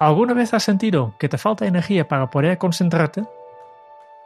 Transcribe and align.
¿Alguna 0.00 0.32
vez 0.32 0.54
has 0.54 0.62
sentido 0.62 1.12
que 1.18 1.28
te 1.28 1.36
falta 1.36 1.66
energía 1.66 2.08
para 2.08 2.30
poder 2.30 2.56
concentrarte? 2.56 3.22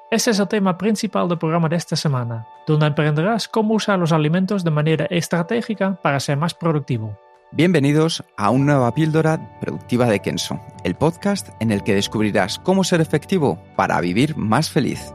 Ese 0.09 0.30
es 0.30 0.38
el 0.38 0.47
tema 0.47 0.78
principal 0.78 1.28
del 1.28 1.37
programa 1.37 1.69
de 1.69 1.74
esta 1.74 1.97
semana, 1.97 2.47
donde 2.64 2.87
aprenderás 2.87 3.48
cómo 3.48 3.74
usar 3.74 3.98
los 3.98 4.12
alimentos 4.12 4.62
de 4.62 4.70
manera 4.70 5.06
estratégica 5.06 5.98
para 6.00 6.20
ser 6.20 6.37
más 6.37 6.55
productivo. 6.55 7.19
Bienvenidos 7.50 8.23
a 8.37 8.50
una 8.50 8.74
nueva 8.74 8.95
píldora 8.95 9.59
productiva 9.60 10.06
de 10.06 10.20
Kenso, 10.20 10.60
el 10.84 10.95
podcast 10.95 11.48
en 11.59 11.73
el 11.73 11.83
que 11.83 11.97
descubrirás 11.97 12.61
cómo 12.61 12.84
ser 12.84 13.00
efectivo 13.00 13.59
para 13.75 14.00
vivir 14.00 14.36
más 14.36 14.70
feliz. 14.70 15.12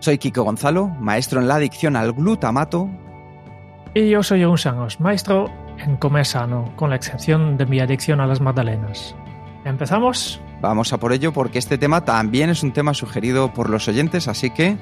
Soy 0.00 0.18
Kiko 0.18 0.42
Gonzalo, 0.42 0.88
maestro 0.98 1.40
en 1.40 1.46
la 1.46 1.54
adicción 1.54 1.94
al 1.94 2.12
glutamato. 2.12 2.90
Y 3.94 4.10
yo 4.10 4.24
soy 4.24 4.44
un 4.44 4.58
Sangos, 4.58 4.98
maestro 4.98 5.48
en 5.78 5.96
comer 5.96 6.26
sano, 6.26 6.72
con 6.74 6.90
la 6.90 6.96
excepción 6.96 7.56
de 7.56 7.66
mi 7.66 7.78
adicción 7.78 8.20
a 8.20 8.26
las 8.26 8.40
magdalenas. 8.40 9.14
¿Empezamos? 9.66 10.40
Vamos 10.60 10.92
a 10.92 10.98
por 10.98 11.12
ello 11.12 11.32
porque 11.32 11.58
este 11.58 11.76
tema 11.76 12.04
también 12.04 12.50
es 12.50 12.62
un 12.62 12.72
tema 12.72 12.94
sugerido 12.94 13.52
por 13.52 13.68
los 13.68 13.88
oyentes, 13.88 14.28
así 14.28 14.50
que 14.50 14.76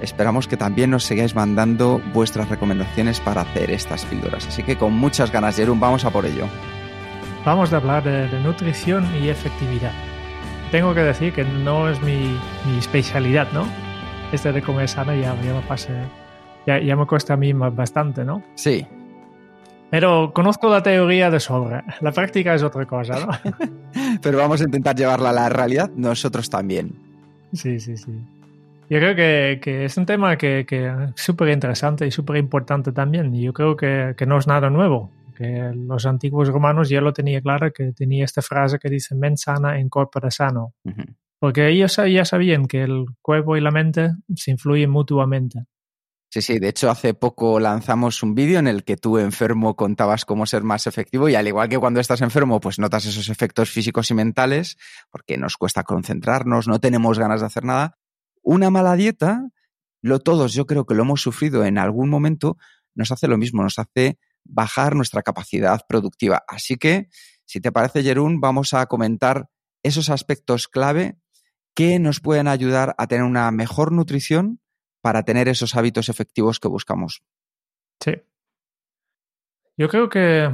esperamos 0.00 0.46
que 0.46 0.56
también 0.56 0.90
nos 0.90 1.02
sigáis 1.02 1.34
mandando 1.34 2.00
vuestras 2.14 2.48
recomendaciones 2.48 3.18
para 3.18 3.40
hacer 3.40 3.72
estas 3.72 4.04
píldoras. 4.04 4.46
Así 4.46 4.62
que 4.62 4.76
con 4.76 4.92
muchas 4.92 5.32
ganas, 5.32 5.56
Jerón, 5.56 5.80
vamos 5.80 6.04
a 6.04 6.10
por 6.10 6.24
ello. 6.24 6.46
Vamos 7.44 7.72
a 7.72 7.78
hablar 7.78 8.04
de, 8.04 8.28
de 8.28 8.40
nutrición 8.40 9.04
y 9.20 9.28
efectividad. 9.28 9.92
Tengo 10.70 10.94
que 10.94 11.00
decir 11.00 11.32
que 11.32 11.42
no 11.42 11.88
es 11.88 12.00
mi, 12.00 12.38
mi 12.64 12.78
especialidad, 12.78 13.48
¿no? 13.52 13.66
Este 14.30 14.52
de 14.52 14.62
comer 14.62 14.88
sano 14.88 15.12
ya, 15.16 15.34
ya 15.42 15.52
me 15.52 15.62
pasa, 15.62 15.92
ya, 16.64 16.78
ya 16.78 16.94
me 16.94 17.06
cuesta 17.06 17.34
a 17.34 17.36
mí 17.36 17.52
bastante, 17.52 18.24
¿no? 18.24 18.40
Sí, 18.54 18.86
Pero 19.92 20.32
conozco 20.32 20.70
la 20.70 20.82
teoría 20.82 21.30
de 21.30 21.38
sobra. 21.38 21.84
La 22.00 22.12
práctica 22.12 22.54
es 22.54 22.62
otra 22.62 22.86
cosa, 22.86 23.26
¿no? 23.26 23.52
pero 24.22 24.38
vamos 24.38 24.62
a 24.62 24.64
intentar 24.64 24.96
llevarla 24.96 25.28
a 25.28 25.32
la 25.34 25.50
realidad 25.50 25.90
nosotros 25.94 26.48
también. 26.48 26.94
Sí, 27.52 27.78
sí, 27.78 27.98
sí. 27.98 28.10
Yo 28.88 28.98
creo 29.00 29.14
que, 29.14 29.60
que 29.62 29.84
es 29.84 29.94
un 29.98 30.06
tema 30.06 30.38
que, 30.38 30.64
que 30.66 30.86
es 30.86 30.94
súper 31.16 31.50
interesante 31.50 32.06
y 32.06 32.10
súper 32.10 32.38
importante 32.38 32.92
también. 32.92 33.34
Y 33.34 33.42
yo 33.42 33.52
creo 33.52 33.76
que, 33.76 34.14
que 34.16 34.24
no 34.24 34.38
es 34.38 34.46
nada 34.46 34.70
nuevo. 34.70 35.10
Que 35.36 35.72
los 35.74 36.06
antiguos 36.06 36.48
romanos 36.48 36.88
ya 36.88 37.02
lo 37.02 37.12
tenía 37.12 37.42
claro, 37.42 37.70
que 37.70 37.92
tenía 37.92 38.24
esta 38.24 38.40
frase 38.40 38.78
que 38.78 38.88
dice 38.88 39.14
mens 39.14 39.42
sana 39.42 39.78
in 39.78 39.90
corpore 39.90 40.30
sano. 40.30 40.72
Ujú. 40.84 41.02
Porque 41.38 41.68
ellos 41.68 41.96
ya 41.96 42.24
sabían 42.24 42.66
que 42.66 42.84
el 42.84 43.04
cuerpo 43.20 43.58
y 43.58 43.60
la 43.60 43.70
mente 43.70 44.12
se 44.36 44.52
influyen 44.52 44.88
mutuamente. 44.88 45.66
Sí, 46.32 46.40
sí, 46.40 46.58
de 46.58 46.68
hecho 46.68 46.90
hace 46.90 47.12
poco 47.12 47.60
lanzamos 47.60 48.22
un 48.22 48.34
vídeo 48.34 48.58
en 48.58 48.66
el 48.66 48.84
que 48.84 48.96
tú 48.96 49.18
enfermo 49.18 49.76
contabas 49.76 50.24
cómo 50.24 50.46
ser 50.46 50.62
más 50.62 50.86
efectivo 50.86 51.28
y 51.28 51.34
al 51.34 51.46
igual 51.46 51.68
que 51.68 51.78
cuando 51.78 52.00
estás 52.00 52.22
enfermo 52.22 52.58
pues 52.58 52.78
notas 52.78 53.04
esos 53.04 53.28
efectos 53.28 53.68
físicos 53.68 54.10
y 54.10 54.14
mentales 54.14 54.78
porque 55.10 55.36
nos 55.36 55.58
cuesta 55.58 55.82
concentrarnos, 55.82 56.68
no 56.68 56.80
tenemos 56.80 57.18
ganas 57.18 57.40
de 57.40 57.48
hacer 57.48 57.64
nada. 57.64 57.98
Una 58.40 58.70
mala 58.70 58.96
dieta, 58.96 59.46
lo 60.00 60.20
todos 60.20 60.54
yo 60.54 60.64
creo 60.64 60.86
que 60.86 60.94
lo 60.94 61.02
hemos 61.02 61.20
sufrido 61.20 61.66
en 61.66 61.76
algún 61.76 62.08
momento, 62.08 62.56
nos 62.94 63.12
hace 63.12 63.28
lo 63.28 63.36
mismo, 63.36 63.62
nos 63.62 63.78
hace 63.78 64.18
bajar 64.42 64.96
nuestra 64.96 65.20
capacidad 65.20 65.82
productiva. 65.86 66.44
Así 66.48 66.76
que, 66.76 67.10
si 67.44 67.60
te 67.60 67.72
parece, 67.72 68.02
Jerún, 68.02 68.40
vamos 68.40 68.72
a 68.72 68.86
comentar 68.86 69.50
esos 69.82 70.08
aspectos 70.08 70.66
clave 70.66 71.18
que 71.74 71.98
nos 71.98 72.20
pueden 72.20 72.48
ayudar 72.48 72.94
a 72.96 73.06
tener 73.06 73.24
una 73.24 73.50
mejor 73.50 73.92
nutrición 73.92 74.61
para 75.02 75.24
tener 75.24 75.48
esos 75.48 75.76
hábitos 75.76 76.08
efectivos 76.08 76.58
que 76.58 76.68
buscamos. 76.68 77.22
Sí. 78.00 78.14
Yo 79.76 79.88
creo 79.88 80.08
que 80.08 80.48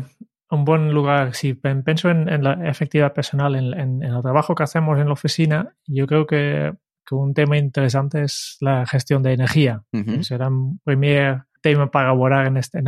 un 0.51 0.65
buen 0.65 0.93
lugar, 0.93 1.35
si 1.35 1.55
pienso 1.55 2.09
en, 2.11 2.29
en 2.29 2.43
la 2.43 2.55
efectividad 2.69 3.13
personal, 3.13 3.55
en, 3.55 3.75
en- 3.79 4.03
en 4.03 4.15
el 4.15 4.23
trabajo 4.23 4.55
que 4.55 4.63
hacemos 4.63 4.99
en 4.99 5.07
la 5.07 5.13
oficina, 5.13 5.77
yo 5.87 6.07
creo 6.07 6.27
que, 6.27 6.73
que 7.07 7.15
un 7.15 7.35
tema 7.35 7.59
interesante 7.59 8.23
es 8.23 8.57
la 8.61 8.87
gestión 8.87 9.23
de 9.23 9.35
energía. 9.35 9.83
Será 10.23 10.49
un 10.49 10.79
primer 10.83 11.43
tema 11.61 11.91
para 11.91 12.09
abordar 12.11 12.47
en, 12.47 12.57
este- 12.57 12.79
el, 12.79 12.87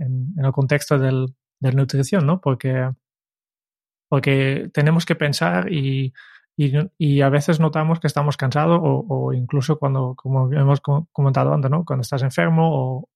en 0.00 0.32
el 0.44 0.52
contexto 0.52 0.98
del, 0.98 1.26
de 1.60 1.72
la 1.72 1.76
nutrición, 1.80 2.24
¿no? 2.26 2.40
Porque, 2.40 2.90
porque 4.08 4.70
tenemos 4.72 5.04
que 5.04 5.14
pensar 5.16 5.70
y, 5.72 6.12
y, 6.56 6.72
y 6.98 7.20
a 7.20 7.28
veces 7.28 7.60
notamos 7.60 8.00
que 8.00 8.06
estamos 8.06 8.36
cansados 8.36 8.78
o, 8.82 9.04
o 9.08 9.32
incluso 9.32 9.78
cuando, 9.78 10.14
como 10.14 10.52
hemos 10.52 10.80
co- 10.80 11.08
comentado 11.12 11.52
antes, 11.52 11.70
¿no? 11.70 11.84
Cuando 11.84 12.02
estás 12.02 12.22
enfermo 12.22 12.68
o 12.72 13.08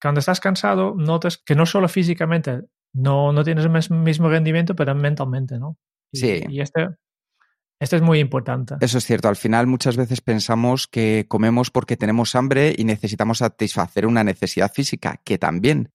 cuando 0.00 0.18
estás 0.20 0.40
cansado, 0.40 0.94
notas 0.96 1.38
que 1.38 1.54
no 1.54 1.66
solo 1.66 1.88
físicamente 1.88 2.62
no, 2.94 3.32
no 3.32 3.44
tienes 3.44 3.64
el 3.64 3.96
mismo 3.96 4.28
rendimiento, 4.28 4.74
pero 4.74 4.94
mentalmente, 4.94 5.58
¿no? 5.58 5.76
Y, 6.12 6.18
Sí. 6.18 6.44
Y 6.48 6.60
este, 6.60 6.88
este 7.80 7.96
es 7.96 8.02
muy 8.02 8.18
importante. 8.18 8.74
Eso 8.80 8.98
es 8.98 9.04
cierto. 9.04 9.28
Al 9.28 9.36
final 9.36 9.66
muchas 9.66 9.96
veces 9.96 10.20
pensamos 10.20 10.86
que 10.88 11.26
comemos 11.28 11.70
porque 11.70 11.96
tenemos 11.96 12.34
hambre 12.34 12.74
y 12.76 12.84
necesitamos 12.84 13.38
satisfacer 13.38 14.06
una 14.06 14.24
necesidad 14.24 14.72
física, 14.72 15.20
que 15.24 15.38
también. 15.38 15.90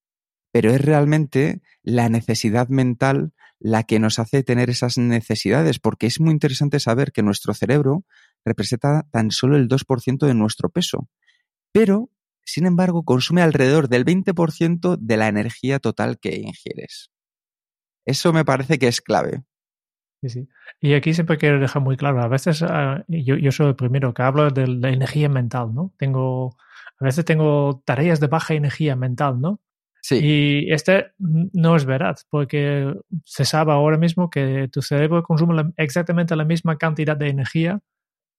Pero 0.52 0.72
es 0.72 0.82
realmente 0.82 1.62
la 1.84 2.10
necesidad 2.10 2.70
mental 2.70 3.34
la 3.60 3.84
que 3.84 4.00
nos 4.00 4.20
hace 4.20 4.44
tener 4.44 4.70
esas 4.70 4.98
necesidades, 4.98 5.80
porque 5.80 6.08
es 6.08 6.20
muy 6.20 6.32
interesante 6.32 6.80
saber 6.80 7.12
que 7.12 7.24
nuestro 7.24 7.54
cerebro 7.54 8.06
representa 8.46 9.08
tan 9.12 9.32
solo 9.32 9.58
el 9.58 9.68
2% 9.68 10.26
de 10.26 10.34
nuestro 10.34 10.70
peso. 10.70 11.10
Pero, 11.72 12.10
sin 12.46 12.66
embargo, 12.66 13.04
consume 13.04 13.42
alrededor 13.42 13.90
del 13.90 14.06
20% 14.06 14.98
de 14.98 15.18
la 15.18 15.28
energía 15.28 15.80
total 15.80 16.20
que 16.20 16.36
ingieres. 16.36 17.12
Eso 18.06 18.32
me 18.32 18.46
parece 18.46 18.78
que 18.78 18.88
es 18.88 19.02
clave. 19.02 19.44
Sí, 20.22 20.30
sí. 20.30 20.50
Y 20.82 20.94
aquí 20.94 21.14
siempre 21.14 21.38
quiero 21.38 21.60
dejar 21.60 21.82
muy 21.82 21.96
claro, 21.96 22.22
a 22.22 22.28
veces 22.28 22.64
ah, 22.64 23.04
yo, 23.08 23.36
yo 23.36 23.52
soy 23.52 23.68
el 23.68 23.76
primero 23.76 24.14
que 24.14 24.24
hablo 24.24 24.50
de 24.50 24.68
la 24.68 24.90
energía 24.90 25.30
mental, 25.30 25.74
¿no? 25.74 25.94
Tengo, 25.98 26.58
a 27.00 27.06
veces 27.06 27.24
tengo 27.26 27.84
tareas 27.86 28.20
de 28.20 28.28
baja 28.28 28.56
energía 28.56 28.96
mental, 28.96 29.40
¿no? 29.40 29.62
Sí, 30.08 30.20
Y 30.24 30.72
este 30.72 31.08
no 31.20 31.76
es 31.76 31.84
verdad, 31.84 32.16
porque 32.30 32.94
se 33.26 33.44
sabe 33.44 33.74
ahora 33.74 33.98
mismo 33.98 34.30
que 34.30 34.70
tu 34.72 34.82
cerebro 34.82 35.22
consume 35.22 35.54
la- 35.56 35.72
exactamente 35.76 36.34
la 36.38 36.46
misma 36.46 36.78
cantidad 36.78 37.18
de 37.18 37.28
energía, 37.28 37.82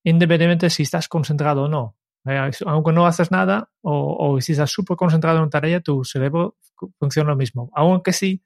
independientemente 0.02 0.70
si 0.70 0.84
estás 0.84 1.08
concentrado 1.08 1.64
o 1.64 1.68
no. 1.68 1.96
Eh, 2.26 2.50
Aunque 2.66 2.92
no 2.92 3.06
haces 3.06 3.30
nada 3.30 3.68
o, 3.82 4.16
o 4.18 4.40
si 4.40 4.52
estás 4.52 4.70
súper 4.70 4.96
concentrado 4.96 5.36
en 5.36 5.42
una 5.42 5.50
tarea, 5.50 5.80
tu 5.80 6.04
cerebro 6.04 6.56
fu- 6.74 6.90
funciona 6.98 7.30
lo 7.30 7.36
mismo. 7.36 7.70
Aunque 7.74 8.14
sí, 8.14 8.42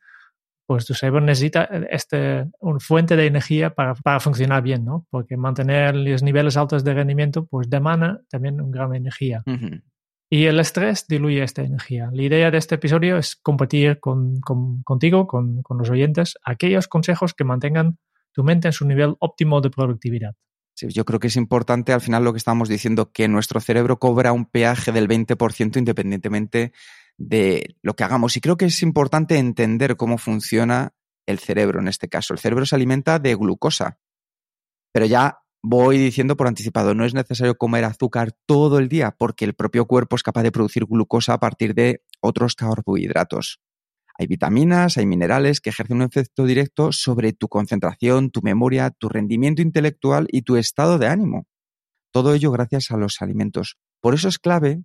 pues 0.66 0.84
tu 0.84 0.94
cerebro 0.94 1.20
necesita 1.20 1.64
este, 1.90 2.46
una 2.60 2.80
fuente 2.80 3.14
de 3.14 3.26
energía 3.26 3.72
para, 3.72 3.94
para 3.94 4.18
funcionar 4.18 4.62
bien, 4.64 4.84
¿no? 4.84 5.06
Porque 5.10 5.36
mantener 5.36 5.94
los 5.94 6.24
niveles 6.24 6.56
altos 6.56 6.82
de 6.82 6.94
rendimiento, 6.94 7.46
pues 7.46 7.70
demanda 7.70 8.20
también 8.30 8.60
una 8.60 8.70
gran 8.76 8.94
energía. 8.96 9.42
Y 10.34 10.46
el 10.46 10.58
estrés 10.60 11.06
diluye 11.06 11.42
esta 11.42 11.60
energía. 11.60 12.08
La 12.10 12.22
idea 12.22 12.50
de 12.50 12.56
este 12.56 12.76
episodio 12.76 13.18
es 13.18 13.36
compartir 13.36 14.00
con, 14.00 14.40
con- 14.40 14.82
contigo, 14.82 15.26
con, 15.26 15.62
los 15.68 15.90
oyentes, 15.90 16.38
aquellos 16.42 16.88
consejos 16.88 17.34
que 17.34 17.44
mantengan 17.44 17.98
tu 18.32 18.42
mente 18.42 18.68
en 18.68 18.72
su 18.72 18.86
nivel 18.86 19.14
óptimo 19.18 19.60
de 19.60 19.68
productividad. 19.68 20.34
Sí, 20.74 20.88
yo 20.88 21.04
creo 21.04 21.20
que 21.20 21.26
es 21.26 21.36
importante 21.36 21.92
al 21.92 22.00
final 22.00 22.24
lo 22.24 22.32
que 22.32 22.38
estamos 22.38 22.70
diciendo, 22.70 23.12
que 23.12 23.28
nuestro 23.28 23.60
cerebro 23.60 23.98
cobra 23.98 24.32
un 24.32 24.46
peaje 24.46 24.90
del 24.90 25.06
20% 25.06 25.76
independientemente 25.76 26.72
de 27.18 27.76
lo 27.82 27.94
que 27.94 28.04
hagamos. 28.04 28.34
Y 28.34 28.40
creo 28.40 28.56
que 28.56 28.64
es 28.64 28.82
importante 28.82 29.36
entender 29.36 29.96
cómo 29.96 30.16
funciona 30.16 30.94
el 31.26 31.40
cerebro 31.40 31.80
en 31.80 31.88
este 31.88 32.08
caso. 32.08 32.32
El 32.32 32.40
cerebro 32.40 32.64
se 32.64 32.74
alimenta 32.74 33.18
de 33.18 33.34
glucosa. 33.34 33.98
Pero 34.94 35.04
ya 35.04 35.41
voy 35.62 35.96
diciendo 35.96 36.36
por 36.36 36.48
anticipado, 36.48 36.94
no 36.94 37.04
es 37.04 37.14
necesario 37.14 37.56
comer 37.56 37.84
azúcar 37.84 38.32
todo 38.46 38.78
el 38.78 38.88
día 38.88 39.14
porque 39.16 39.44
el 39.44 39.54
propio 39.54 39.86
cuerpo 39.86 40.16
es 40.16 40.22
capaz 40.22 40.42
de 40.42 40.52
producir 40.52 40.86
glucosa 40.86 41.34
a 41.34 41.40
partir 41.40 41.74
de 41.74 42.02
otros 42.20 42.56
carbohidratos. 42.56 43.60
Hay 44.18 44.26
vitaminas, 44.26 44.98
hay 44.98 45.06
minerales 45.06 45.60
que 45.60 45.70
ejercen 45.70 45.98
un 45.98 46.02
efecto 46.02 46.44
directo 46.44 46.92
sobre 46.92 47.32
tu 47.32 47.48
concentración, 47.48 48.30
tu 48.30 48.42
memoria, 48.42 48.90
tu 48.90 49.08
rendimiento 49.08 49.62
intelectual 49.62 50.26
y 50.30 50.42
tu 50.42 50.56
estado 50.56 50.98
de 50.98 51.06
ánimo. 51.06 51.46
Todo 52.10 52.34
ello 52.34 52.50
gracias 52.50 52.90
a 52.90 52.96
los 52.96 53.22
alimentos. 53.22 53.78
Por 54.00 54.14
eso 54.14 54.28
es 54.28 54.38
clave 54.38 54.82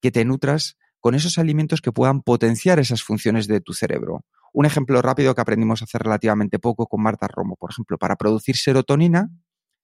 que 0.00 0.12
te 0.12 0.24
nutras 0.24 0.76
con 1.00 1.14
esos 1.14 1.38
alimentos 1.38 1.80
que 1.80 1.90
puedan 1.90 2.22
potenciar 2.22 2.78
esas 2.78 3.02
funciones 3.02 3.48
de 3.48 3.60
tu 3.60 3.72
cerebro. 3.72 4.24
Un 4.52 4.66
ejemplo 4.66 5.02
rápido 5.02 5.34
que 5.34 5.40
aprendimos 5.40 5.80
a 5.80 5.84
hacer 5.84 6.02
relativamente 6.02 6.58
poco 6.58 6.86
con 6.86 7.02
Marta 7.02 7.26
Romo, 7.28 7.56
por 7.56 7.70
ejemplo, 7.70 7.98
para 7.98 8.16
producir 8.16 8.56
serotonina 8.56 9.30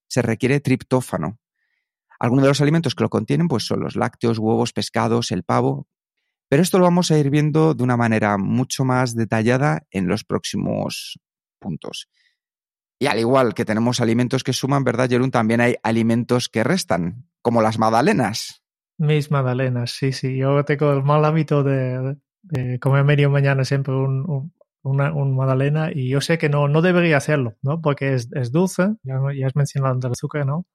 se 0.08 0.22
requiere 0.22 0.60
triptófano. 0.60 1.38
Algunos 2.18 2.44
de 2.44 2.48
los 2.48 2.60
alimentos 2.60 2.94
que 2.94 3.04
lo 3.04 3.10
contienen 3.10 3.48
pues, 3.48 3.66
son 3.66 3.80
los 3.80 3.96
lácteos, 3.96 4.38
huevos, 4.38 4.72
pescados, 4.72 5.30
el 5.30 5.42
pavo, 5.42 5.88
pero 6.48 6.62
esto 6.62 6.78
lo 6.78 6.84
vamos 6.84 7.10
a 7.10 7.18
ir 7.18 7.30
viendo 7.30 7.74
de 7.74 7.82
una 7.82 7.96
manera 7.96 8.38
mucho 8.38 8.84
más 8.84 9.14
detallada 9.14 9.86
en 9.90 10.06
los 10.06 10.24
próximos 10.24 11.18
puntos. 11.58 12.08
Y 12.98 13.06
al 13.06 13.18
igual 13.18 13.54
que 13.54 13.64
tenemos 13.64 14.00
alimentos 14.00 14.44
que 14.44 14.52
suman, 14.52 14.84
¿verdad, 14.84 15.08
Jerún? 15.08 15.30
También 15.30 15.60
hay 15.60 15.76
alimentos 15.82 16.48
que 16.48 16.62
restan, 16.62 17.28
como 17.42 17.60
las 17.60 17.78
magdalenas. 17.78 18.62
Mis 18.98 19.30
magdalenas, 19.30 19.90
sí, 19.90 20.12
sí. 20.12 20.36
Yo 20.36 20.64
tengo 20.64 20.92
el 20.92 21.02
mal 21.02 21.24
hábito 21.24 21.64
de, 21.64 22.16
comer 22.80 23.04
medio 23.04 23.30
mañana 23.30 23.64
siempre 23.64 23.92
un, 23.92 24.52
una, 24.84 25.10
magdalena 25.12 25.90
y 25.92 26.08
yo 26.08 26.20
sé 26.20 26.38
que 26.38 26.48
no, 26.48 26.68
no 26.68 26.82
debería 26.82 27.16
hacerlo, 27.16 27.56
¿no? 27.62 27.80
Porque 27.80 28.14
es, 28.14 28.52
dulce, 28.52 28.94
ya, 29.02 29.18
ya 29.36 29.46
has 29.46 29.56
mencionado 29.56 29.98
el 29.98 30.12
azúcar, 30.12 30.46
¿no? 30.46 30.66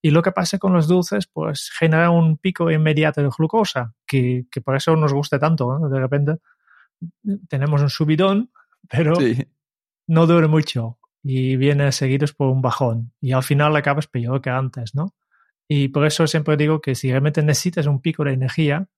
Y 0.00 0.10
lo 0.12 0.22
que 0.22 0.32
pasa 0.32 0.58
con 0.58 0.72
los 0.72 0.86
dulces, 0.86 1.26
pues 1.26 1.70
genera 1.76 2.10
un 2.10 2.38
pico 2.38 2.70
inmediato 2.70 3.20
de 3.20 3.30
glucosa, 3.36 3.94
que, 4.06 4.46
que 4.50 4.60
por 4.60 4.76
eso 4.76 4.94
nos 4.96 5.12
gusta 5.12 5.38
tanto, 5.38 5.78
¿no? 5.78 5.88
De 5.88 5.98
repente 5.98 6.36
tenemos 7.48 7.82
un 7.82 7.90
subidón, 7.90 8.50
pero 8.88 9.14
no 10.06 10.26
dura 10.26 10.48
mucho 10.48 10.98
y 11.22 11.56
viene 11.56 11.92
seguidos 11.92 12.32
por 12.32 12.48
un 12.48 12.62
bajón 12.62 13.12
y 13.20 13.32
al 13.32 13.42
final 13.42 13.76
acabas 13.76 14.06
peor 14.06 14.40
que 14.40 14.50
antes, 14.50 14.94
¿no? 14.94 15.14
Y 15.68 15.88
por 15.88 16.06
eso 16.06 16.26
siempre 16.26 16.56
digo 16.56 16.80
que 16.80 16.94
si 16.94 17.10
realmente 17.10 17.42
necesitas 17.42 17.86
un 17.86 18.00
pico 18.00 18.24
de 18.24 18.32
energía, 18.32 18.88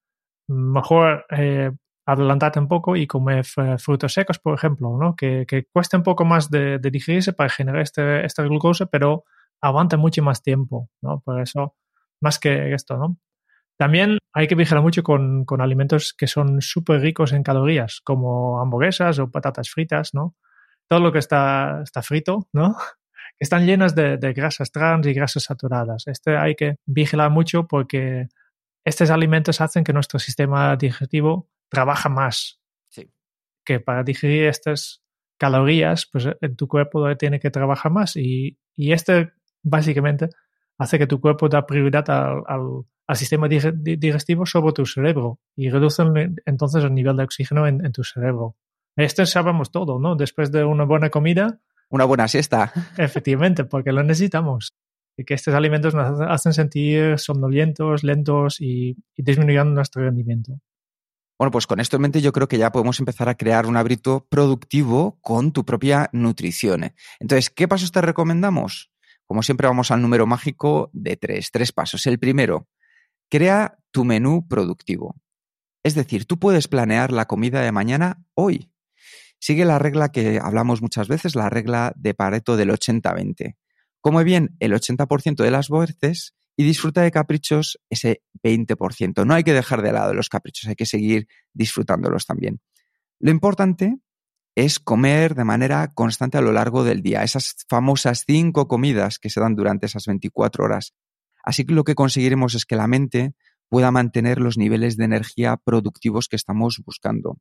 mejor 0.47 1.27
eh, 1.31 1.73
adelantarte 2.13 2.59
un 2.59 2.69
poco 2.69 2.97
y 2.97 3.07
comer 3.07 3.45
frutos 3.45 4.13
secos, 4.13 4.39
por 4.39 4.55
ejemplo, 4.55 4.97
¿no? 4.99 5.17
Que, 5.17 5.45
que 5.47 5.65
cuesta 5.65 5.97
un 5.97 6.03
poco 6.03 6.25
más 6.25 6.51
de, 6.51 6.79
digerirse 6.79 7.33
para 7.33 7.51
generar 7.51 7.83
este, 7.83 8.25
esta 8.25 8.43
glucosa, 8.43 8.87
pero 8.87 9.25
aguanta 9.61 9.97
mucho 9.97 10.23
más 10.23 10.43
tiempo, 10.43 10.91
¿no? 11.03 11.21
Por 11.21 11.41
eso, 11.41 11.77
más 12.21 12.39
que 12.39 12.75
esto, 12.75 12.97
¿no? 12.97 13.19
También 13.77 14.19
hay 14.33 14.47
que 14.47 14.55
vigilar 14.55 14.83
mucho 14.83 15.03
con, 15.03 15.45
con 15.45 15.61
alimentos 15.61 16.13
que 16.13 16.27
son 16.27 16.61
súper 16.61 17.01
ricos 17.01 17.33
en 17.33 17.43
calorías, 17.43 18.01
como 18.05 18.61
hamburguesas 18.61 19.19
o 19.19 19.31
patatas 19.31 19.71
fritas, 19.71 20.15
¿no? 20.15 20.35
Todo 20.89 21.01
lo 21.01 21.13
que 21.13 21.19
está, 21.19 21.81
está 21.83 22.03
frito, 22.03 22.49
¿no? 22.53 22.77
están 23.39 23.67
llenas 23.67 23.95
de, 23.95 24.19
de, 24.19 24.33
grasas 24.33 24.71
trans 24.71 25.07
y 25.07 25.15
grasas 25.15 25.45
saturadas. 25.45 26.07
Este 26.09 26.37
hay 26.37 26.57
que 26.57 26.77
vigilar 26.87 27.31
mucho 27.31 27.67
porque 27.67 28.29
estos 28.85 29.11
alimentos 29.11 29.61
hacen 29.61 29.85
que 29.85 29.93
nuestro 29.93 30.19
sistema 30.19 30.77
digestivo 30.77 31.49
trabaja 31.71 32.09
más. 32.09 32.61
Sí. 32.89 33.11
Que 33.65 33.81
para 33.81 34.03
digerir 34.03 34.45
estas 34.45 35.03
calorías, 35.39 36.07
pues 36.13 36.29
en 36.41 36.57
tu 36.57 36.69
cuerpo 36.69 37.17
tiene 37.17 37.41
que 37.41 37.51
trabajar 37.51 37.91
más. 37.91 38.17
Y, 38.17 38.59
y 38.77 38.93
este 38.93 39.33
básicamente 39.63 40.29
hace 40.79 40.99
que 40.99 41.07
tu 41.07 41.21
cuerpo 41.21 41.49
da 41.49 41.67
prioridad 41.67 42.09
al, 42.11 42.43
al, 43.07 43.17
sistema 43.17 43.49
digestivo 43.49 44.47
sobre 44.47 44.73
tu 44.73 44.87
cerebro 44.87 45.41
y 45.57 45.69
reduce 45.69 46.03
entonces 46.47 46.85
el 46.85 46.95
nivel 46.95 47.17
de 47.17 47.25
oxígeno 47.25 47.67
en, 47.67 47.85
en 47.85 47.93
tu 47.93 48.05
cerebro. 48.05 48.57
Esto 48.97 49.25
sabemos 49.27 49.71
todo, 49.71 49.99
¿no? 49.99 50.15
Después 50.15 50.53
de 50.53 50.65
una 50.65 50.85
buena 50.85 51.11
comida. 51.11 51.59
Una 51.89 52.05
buena 52.05 52.29
siesta. 52.29 52.73
Efectivamente, 52.99 53.65
porque 53.65 53.93
lo 53.93 54.03
necesitamos. 54.03 54.75
Y 55.17 55.25
que 55.25 55.35
estos 55.35 55.55
alimentos 55.55 55.95
nos 55.95 56.21
hacen 56.21 56.53
sentir 56.53 57.19
somnolientos, 57.19 58.05
lentos 58.05 58.61
y, 58.61 58.97
y 59.17 59.23
disminuyendo 59.23 59.75
nuestro 59.75 60.03
rendimiento. 60.03 60.61
Bueno, 61.41 61.53
pues 61.53 61.67
con 61.67 61.81
esto 61.81 61.97
en 61.97 62.03
mente 62.03 62.21
yo 62.21 62.33
creo 62.33 62.49
que 62.49 62.59
ya 62.59 62.71
podemos 62.71 62.99
empezar 62.99 63.31
a 63.31 63.35
crear 63.35 63.65
un 63.65 63.79
hábito 63.79 64.27
productivo 64.29 65.19
con 65.23 65.53
tu 65.53 65.65
propia 65.65 66.11
nutrición. 66.13 66.93
Entonces, 67.19 67.49
¿qué 67.49 67.67
pasos 67.67 67.93
te 67.93 68.03
recomendamos? 68.03 68.93
Como 69.25 69.43
siempre 69.43 69.67
vamos 69.67 69.91
al 69.91 70.03
número 70.03 70.27
mágico 70.27 70.91
de 70.93 71.17
tres, 71.17 71.51
tres 71.51 71.73
pasos. 71.73 72.07
El 72.07 72.19
primero, 72.19 72.69
crea 73.31 73.79
tu 73.91 74.05
menú 74.05 74.47
productivo. 74.49 75.17
Es 75.83 75.95
decir, 75.95 76.27
tú 76.27 76.39
puedes 76.39 76.69
planear 76.69 77.11
la 77.11 77.25
comida 77.25 77.63
de 77.63 77.73
mañana 77.73 78.23
hoy. 78.35 78.71
Sigue 79.39 79.65
la 79.65 79.79
regla 79.79 80.13
que 80.13 80.41
hablamos 80.43 80.83
muchas 80.83 81.09
veces, 81.09 81.37
la 81.37 81.49
regla 81.49 81.95
de 81.97 82.13
Pareto 82.13 82.59
del 82.59 82.69
80-20. 82.69 83.57
Come 84.03 84.25
bien 84.25 84.57
el 84.61 84.75
80% 84.75 85.43
de 85.43 85.51
las 85.51 85.71
veces 85.71 86.35
y 86.57 86.65
disfruta 86.65 87.03
de 87.03 87.11
caprichos 87.11 87.79
ese 87.89 88.23
20%. 88.43 89.25
No 89.25 89.35
hay 89.35 89.45
que 89.45 89.53
dejar 89.53 89.83
de 89.83 89.93
lado 89.93 90.15
los 90.15 90.29
caprichos, 90.29 90.69
hay 90.69 90.77
que 90.77 90.87
seguir 90.87 91.27
disfrutándolos 91.53 92.27
también. 92.27 92.61
Lo 93.19 93.31
importante 93.31 93.99
es 94.55 94.79
comer 94.79 95.35
de 95.35 95.45
manera 95.45 95.93
constante 95.95 96.39
a 96.39 96.41
lo 96.41 96.53
largo 96.53 96.85
del 96.85 97.03
día, 97.03 97.23
esas 97.23 97.57
famosas 97.69 98.25
cinco 98.27 98.69
comidas 98.69 99.19
que 99.19 99.31
se 99.31 99.41
dan 99.41 99.55
durante 99.55 99.87
esas 99.87 100.07
24 100.07 100.65
horas. 100.65 100.95
Así 101.43 101.65
que 101.65 101.73
lo 101.73 101.85
que 101.85 101.95
conseguiremos 101.95 102.55
es 102.55 102.67
que 102.67 102.77
la 102.77 102.87
mente 102.87 103.35
pueda 103.69 103.91
mantener 103.91 104.41
los 104.41 104.59
niveles 104.59 104.97
de 104.97 105.05
energía 105.05 105.57
productivos 105.57 106.29
que 106.29 106.37
estamos 106.37 106.83
buscando. 106.85 107.39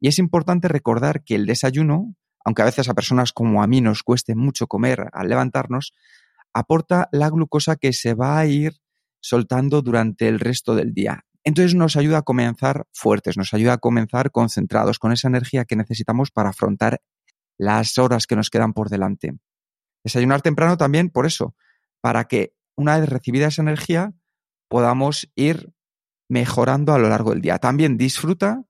Y 0.00 0.08
es 0.08 0.18
importante 0.18 0.68
recordar 0.68 1.24
que 1.24 1.34
el 1.34 1.46
desayuno, 1.46 2.14
aunque 2.44 2.62
a 2.62 2.66
veces 2.66 2.88
a 2.88 2.94
personas 2.94 3.32
como 3.32 3.62
a 3.62 3.66
mí 3.66 3.80
nos 3.80 4.02
cueste 4.02 4.34
mucho 4.34 4.66
comer 4.66 5.08
al 5.12 5.28
levantarnos, 5.28 5.92
aporta 6.54 7.08
la 7.12 7.30
glucosa 7.30 7.76
que 7.76 7.92
se 7.92 8.14
va 8.14 8.38
a 8.38 8.46
ir 8.46 8.74
soltando 9.20 9.82
durante 9.82 10.28
el 10.28 10.40
resto 10.40 10.74
del 10.74 10.92
día. 10.92 11.24
Entonces 11.44 11.74
nos 11.74 11.96
ayuda 11.96 12.18
a 12.18 12.22
comenzar 12.22 12.86
fuertes, 12.92 13.36
nos 13.36 13.52
ayuda 13.54 13.74
a 13.74 13.78
comenzar 13.78 14.30
concentrados, 14.30 14.98
con 14.98 15.12
esa 15.12 15.28
energía 15.28 15.64
que 15.64 15.76
necesitamos 15.76 16.30
para 16.30 16.50
afrontar 16.50 17.00
las 17.58 17.98
horas 17.98 18.26
que 18.26 18.36
nos 18.36 18.50
quedan 18.50 18.72
por 18.72 18.88
delante. 18.88 19.34
Desayunar 20.04 20.42
temprano 20.42 20.76
también 20.76 21.10
por 21.10 21.26
eso, 21.26 21.54
para 22.00 22.24
que 22.24 22.54
una 22.76 22.98
vez 22.98 23.08
recibida 23.08 23.48
esa 23.48 23.62
energía 23.62 24.12
podamos 24.68 25.30
ir 25.34 25.72
mejorando 26.28 26.94
a 26.94 26.98
lo 26.98 27.08
largo 27.08 27.30
del 27.30 27.42
día. 27.42 27.58
También 27.58 27.96
disfruta 27.96 28.64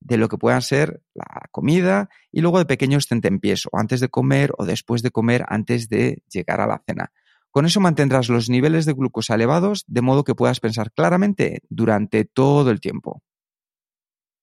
de 0.00 0.16
lo 0.16 0.28
que 0.28 0.38
puedan 0.38 0.62
ser 0.62 1.02
la 1.14 1.48
comida 1.50 2.08
y 2.30 2.40
luego 2.40 2.58
de 2.58 2.66
pequeños 2.66 3.08
tentempiés, 3.08 3.66
o 3.72 3.78
antes 3.78 4.00
de 4.00 4.08
comer 4.08 4.52
o 4.58 4.64
después 4.66 5.02
de 5.02 5.10
comer, 5.10 5.44
antes 5.48 5.88
de 5.88 6.22
llegar 6.30 6.60
a 6.60 6.66
la 6.66 6.82
cena. 6.86 7.12
Con 7.56 7.64
eso 7.64 7.80
mantendrás 7.80 8.28
los 8.28 8.50
niveles 8.50 8.84
de 8.84 8.92
glucosa 8.92 9.34
elevados 9.34 9.82
de 9.86 10.02
modo 10.02 10.24
que 10.24 10.34
puedas 10.34 10.60
pensar 10.60 10.92
claramente 10.92 11.62
durante 11.70 12.26
todo 12.26 12.70
el 12.70 12.80
tiempo. 12.80 13.22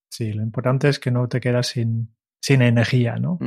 Sí, 0.09 0.33
lo 0.33 0.41
importante 0.41 0.89
es 0.89 0.97
que 0.97 1.11
no 1.11 1.27
te 1.27 1.39
quedas 1.39 1.67
sin, 1.67 2.15
sin 2.41 2.63
energía, 2.63 3.17
¿no? 3.17 3.37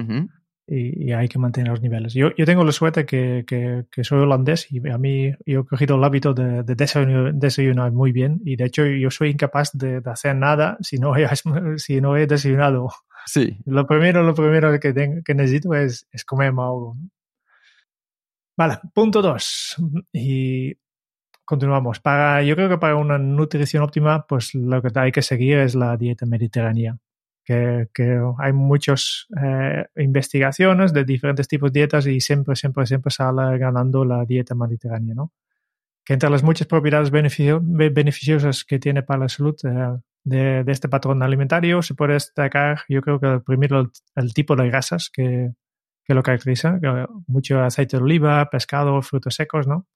y, 0.69 1.11
hay 1.11 1.27
que 1.27 1.41
mantener 1.41 1.73
los 1.73 1.83
niveles. 1.83 2.15
Yo, 2.15 2.29
yo 2.37 2.47
tengo 2.47 2.63
la 2.63 2.71
suerte 2.71 3.07
que, 3.07 3.45
que, 3.45 4.05
soy 4.05 4.21
holandés 4.21 4.71
y 4.71 4.89
a 4.89 4.99
mí 4.99 5.33
yo 5.45 5.63
he 5.63 5.67
cogido 5.67 5.97
el 5.97 6.05
hábito 6.05 6.33
de, 6.33 6.63
desayunar, 6.63 7.91
muy 7.91 8.13
bien 8.13 8.41
y 8.45 8.55
de 8.55 8.67
hecho 8.67 8.87
yo 8.87 9.11
soy 9.11 9.31
incapaz 9.31 9.73
de, 9.73 10.01
hacer 10.05 10.37
nada 10.37 10.79
si 10.81 10.99
no 10.99 11.17
he, 11.17 11.27
si 11.79 12.01
no 12.01 12.17
he 12.17 12.29
desayunado. 12.29 12.91
Sí. 13.25 13.59
Lo 13.65 13.85
primero, 13.85 14.23
lo 14.23 14.33
primero 14.33 14.79
que, 14.79 14.95
que 15.25 15.35
necesito 15.35 15.75
es, 15.75 16.07
es 16.13 16.25
comerme 16.25 16.63
algo. 16.63 16.95
¿no? 16.95 17.11
Vale, 18.57 18.79
punto 18.95 19.21
dos. 19.21 19.77
Y 20.13 20.75
continuamos. 21.45 22.01
Para, 22.01 22.43
yo 22.43 22.57
creo 22.57 22.69
que 22.69 22.79
para 22.79 22.97
una 22.97 23.19
nutrición 23.19 23.83
óptima, 23.83 24.27
pues 24.27 24.55
lo 24.55 24.81
que 24.83 24.91
hay 24.99 25.13
que 25.13 25.23
seguir 25.23 25.59
es 25.59 25.75
la 25.75 25.97
dieta 25.97 26.27
mediterránea. 26.27 26.99
Que, 27.45 27.89
que 27.95 28.21
hay 28.39 28.53
muchas 28.53 29.29
eh, 29.41 29.87
investigaciones 29.97 30.93
de 30.93 31.05
diferentes 31.05 31.47
tipos 31.47 31.73
de 31.73 31.81
dietas 31.81 32.07
y 32.09 32.21
siempre, 32.21 32.57
siempre, 32.57 32.87
siempre 32.87 33.13
sale 33.13 33.57
ganando 33.57 34.05
la 34.05 34.25
dieta 34.25 34.57
mediterránea, 34.57 35.15
¿no? 35.15 35.33
Que 36.05 36.15
entre 36.15 36.29
las 36.31 36.43
muchas 36.43 36.67
propiedades 36.67 37.13
beneficiosas 37.13 38.65
que 38.65 38.81
tiene 38.81 39.05
para 39.05 39.21
la 39.21 39.29
salud 39.29 39.55
eh, 39.65 40.01
de, 40.25 40.65
de, 40.65 40.73
este 40.73 40.89
patrón 40.89 41.23
alimentario 41.23 41.83
se 41.83 41.95
puede 41.95 42.15
destacar, 42.15 42.81
yo 42.89 43.01
creo 43.01 43.21
que 43.21 43.41
primero 43.47 43.93
el 44.17 44.35
tipo 44.35 44.57
de 44.57 44.67
grasas 44.67 45.09
que, 45.09 45.53
que 46.07 46.15
lo 46.15 46.23
caracteriza, 46.23 46.79
mucho 47.27 47.61
aceite 47.61 47.97
de 47.97 48.03
oliva, 48.03 48.49
pescado, 48.49 49.03
frutos 49.03 49.35
secos, 49.35 49.67
¿no? 49.67 49.87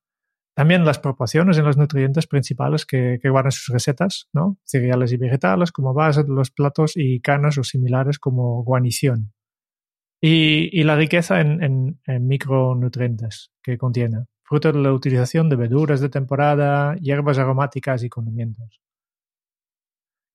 También 0.54 0.84
las 0.84 0.98
proporciones 0.98 1.56
en 1.58 1.64
los 1.64 1.76
nutrientes 1.76 2.26
principales 2.26 2.84
que, 2.84 3.18
guardan 3.22 3.52
sus 3.52 3.72
recetas, 3.72 4.28
¿no? 4.32 4.58
Cereales 4.64 5.12
y 5.12 5.16
vegetales 5.16 5.70
como 5.70 5.94
base 5.94 6.24
de 6.24 6.30
los 6.30 6.50
platos 6.50 6.92
y 6.96 7.20
carnes 7.20 7.56
o 7.58 7.64
similares 7.64 8.18
como 8.18 8.64
guarnición. 8.64 9.32
Y, 10.20 10.82
la 10.82 10.96
riqueza 10.96 11.40
en, 11.40 12.00
micronutrientes 12.06 13.52
que 13.62 13.78
contiene, 13.78 14.26
fruto 14.42 14.72
de 14.72 14.80
la 14.80 14.92
utilización 14.92 15.48
de 15.48 15.56
verduras 15.56 16.00
de 16.00 16.08
temporada, 16.08 16.96
hierbas 16.96 17.38
aromáticas 17.38 18.02
y 18.02 18.08
condimentos. 18.08 18.80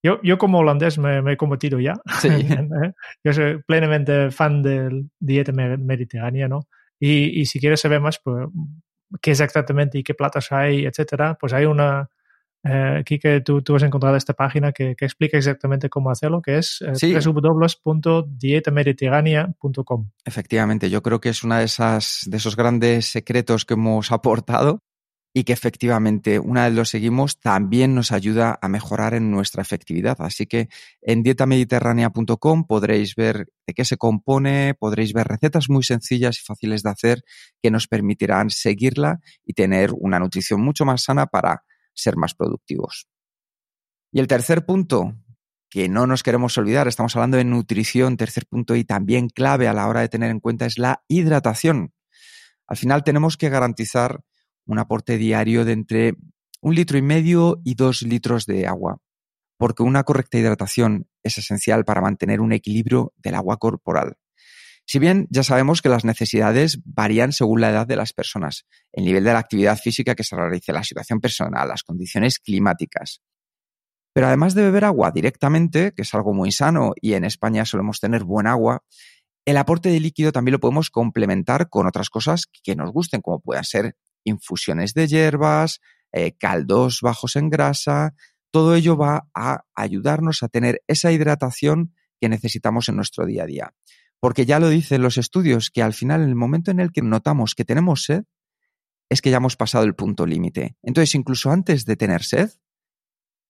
Yo, 0.06 0.22
yo 0.22 0.38
como 0.38 0.60
holandés 0.60 1.00
me, 1.00 1.32
he 1.32 1.36
convertido 1.36 1.80
ya. 1.80 1.96
yo 3.24 3.34
soy 3.34 3.64
plenamente 3.64 4.30
fan 4.30 4.62
del 4.62 5.10
dieta 5.20 5.52
mediterránea, 5.52 6.48
¿no? 6.48 6.68
Y, 7.00 7.42
y, 7.42 7.48
si 7.48 7.60
quieres 7.60 7.82
saber 7.82 8.02
más, 8.02 8.20
pues, 8.24 8.48
qué 9.20 9.32
exactamente 9.32 9.98
y 9.98 10.04
qué 10.04 10.14
platos 10.14 10.52
hay, 10.52 10.86
etcétera, 10.86 11.36
pues 11.40 11.54
hay 11.54 11.66
una, 11.66 12.08
eh, 12.64 12.98
aquí 13.00 13.18
que 13.18 13.42
tú, 13.42 13.64
tú, 13.64 13.76
has 13.76 13.82
encontrado 13.82 14.16
esta 14.16 14.34
página 14.34 14.72
que, 14.72 14.96
que, 14.96 15.06
explica 15.06 15.38
exactamente 15.38 15.90
cómo 15.90 16.12
hacerlo, 16.12 16.40
que 16.40 16.60
es 16.60 16.82
eh, 16.82 16.94
Sí. 16.94 17.16
www.dietamediterránea.com. 17.16 20.12
Efectivamente, 20.24 20.92
yo 20.92 21.02
creo 21.02 21.20
que 21.20 21.30
es 21.30 21.44
una 21.44 21.58
de 21.58 21.66
esas 21.66 22.28
de 22.28 22.38
esos 22.38 22.56
grandes 22.56 23.08
secretos 23.08 23.66
que 23.66 23.74
hemos 23.74 24.12
aportado 24.12 24.84
y 25.38 25.44
que 25.44 25.52
efectivamente 25.52 26.40
una 26.40 26.64
vez 26.64 26.74
lo 26.74 26.86
seguimos 26.86 27.42
también 27.42 27.94
nos 27.94 28.14
ayuda 28.14 28.58
a 28.62 28.70
mejorar 28.70 29.14
en 29.14 29.32
nuestra 29.32 29.62
efectividad. 29.62 30.16
Así 30.20 30.46
que 30.46 30.70
en 31.02 31.24
dietamediterránea.com 31.24 32.66
podréis 32.66 33.16
ver 33.16 33.50
de 33.68 33.74
qué 33.74 33.84
se 33.84 33.98
compone, 33.98 34.76
podréis 34.76 35.12
ver 35.12 35.28
recetas 35.28 35.70
muy 35.70 35.84
sencillas 35.84 36.40
y 36.40 36.46
fáciles 36.46 36.84
de 36.84 36.90
hacer 36.90 37.26
que 37.62 37.70
nos 37.70 37.86
permitirán 37.90 38.50
seguirla 38.50 39.20
y 39.44 39.52
tener 39.52 39.92
una 39.98 40.20
nutrición 40.20 40.62
mucho 40.62 40.86
más 40.86 41.04
sana 41.04 41.26
para 41.26 41.66
ser 41.94 42.16
más 42.16 42.34
productivos. 42.34 43.10
Y 44.14 44.22
el 44.22 44.28
tercer 44.28 44.66
punto, 44.66 45.16
que 45.70 45.90
no 45.90 46.08
nos 46.08 46.24
queremos 46.24 46.58
olvidar, 46.58 46.88
estamos 46.88 47.14
hablando 47.18 47.36
de 47.36 47.44
nutrición, 47.44 48.16
tercer 48.16 48.46
punto 48.46 48.74
y 48.78 48.86
también 48.86 49.28
clave 49.28 49.68
a 49.68 49.74
la 49.74 49.90
hora 49.90 50.00
de 50.00 50.08
tener 50.08 50.32
en 50.32 50.40
cuenta 50.40 50.66
es 50.66 50.78
la 50.78 51.04
hidratación. 51.10 51.94
Al 52.68 52.78
final 52.78 53.04
tenemos 53.04 53.36
que 53.36 53.50
garantizar 53.50 54.24
un 54.66 54.80
aporte 54.80 55.18
diario 55.18 55.66
de 55.66 55.74
entre 55.74 56.16
un 56.62 56.76
litro 56.76 56.98
y 56.98 57.02
medio 57.02 57.62
y 57.64 57.76
dos 57.76 58.02
litros 58.02 58.46
de 58.46 58.68
agua, 58.68 58.98
porque 59.58 59.84
una 59.84 60.04
correcta 60.04 60.38
hidratación 60.38 61.08
es 61.24 61.38
esencial 61.38 61.86
para 61.86 62.02
mantener 62.02 62.42
un 62.42 62.54
equilibrio 62.54 63.14
del 63.18 63.36
agua 63.36 63.58
corporal. 63.58 64.18
Si 64.88 65.00
bien 65.00 65.28
ya 65.32 65.44
sabemos 65.44 65.82
que 65.82 65.90
las 65.90 66.06
necesidades 66.06 66.80
varían 66.86 67.32
según 67.32 67.62
la 67.62 67.72
edad 67.72 67.88
de 67.88 67.96
las 67.96 68.14
personas, 68.14 68.66
el 68.94 69.06
nivel 69.06 69.24
de 69.24 69.34
la 69.34 69.40
actividad 69.40 69.78
física 69.78 70.14
que 70.14 70.24
se 70.24 70.36
realice, 70.36 70.74
la 70.74 70.84
situación 70.84 71.20
personal, 71.20 71.68
las 71.68 71.84
condiciones 71.84 72.38
climáticas. 72.40 73.22
Pero 74.14 74.28
además 74.28 74.54
de 74.54 74.62
beber 74.62 74.86
agua 74.86 75.12
directamente, 75.12 75.92
que 75.94 76.04
es 76.04 76.14
algo 76.14 76.34
muy 76.34 76.52
sano 76.52 76.94
y 77.02 77.14
en 77.14 77.26
España 77.26 77.66
solemos 77.66 78.00
tener 78.00 78.24
buen 78.24 78.48
agua, 78.48 78.84
el 79.46 79.58
aporte 79.58 79.90
de 79.90 80.00
líquido 80.00 80.32
también 80.32 80.54
lo 80.54 80.60
podemos 80.60 80.90
complementar 80.90 81.70
con 81.70 81.88
otras 81.88 82.10
cosas 82.10 82.46
que 82.64 82.76
nos 82.76 82.92
gusten, 82.92 83.22
como 83.22 83.40
puedan 83.40 83.64
ser 83.64 83.96
infusiones 84.26 84.94
de 84.94 85.08
hierbas, 85.08 85.80
eh, 86.12 86.36
caldos 86.38 87.00
bajos 87.02 87.38
en 87.38 87.50
grasa. 87.50 88.14
Todo 88.52 88.76
ello 88.76 88.98
va 88.98 89.30
a 89.34 89.64
ayudarnos 89.76 90.44
a 90.44 90.50
tener 90.50 90.82
esa 90.88 91.12
hidratación 91.12 91.94
que 92.20 92.30
necesitamos 92.30 92.90
en 92.90 92.98
nuestro 92.98 93.26
día 93.26 93.44
a 93.44 93.48
día. 93.48 93.74
Porque 94.20 94.46
ya 94.46 94.60
lo 94.60 94.70
dicen 94.70 95.02
los 95.02 95.18
estudios, 95.18 95.70
que 95.70 95.82
al 95.82 95.94
final, 95.94 96.22
en 96.22 96.30
el 96.30 96.36
momento 96.36 96.72
en 96.72 96.80
el 96.80 96.92
que 96.92 97.02
notamos 97.02 97.54
que 97.54 97.66
tenemos 97.66 98.04
sed, 98.04 98.24
es 99.10 99.22
que 99.22 99.30
ya 99.30 99.38
hemos 99.38 99.56
pasado 99.56 99.86
el 99.86 99.96
punto 99.96 100.26
límite. 100.26 100.76
Entonces, 100.82 101.16
incluso 101.16 101.52
antes 101.52 101.86
de 101.86 101.96
tener 101.96 102.24
sed, 102.24 102.50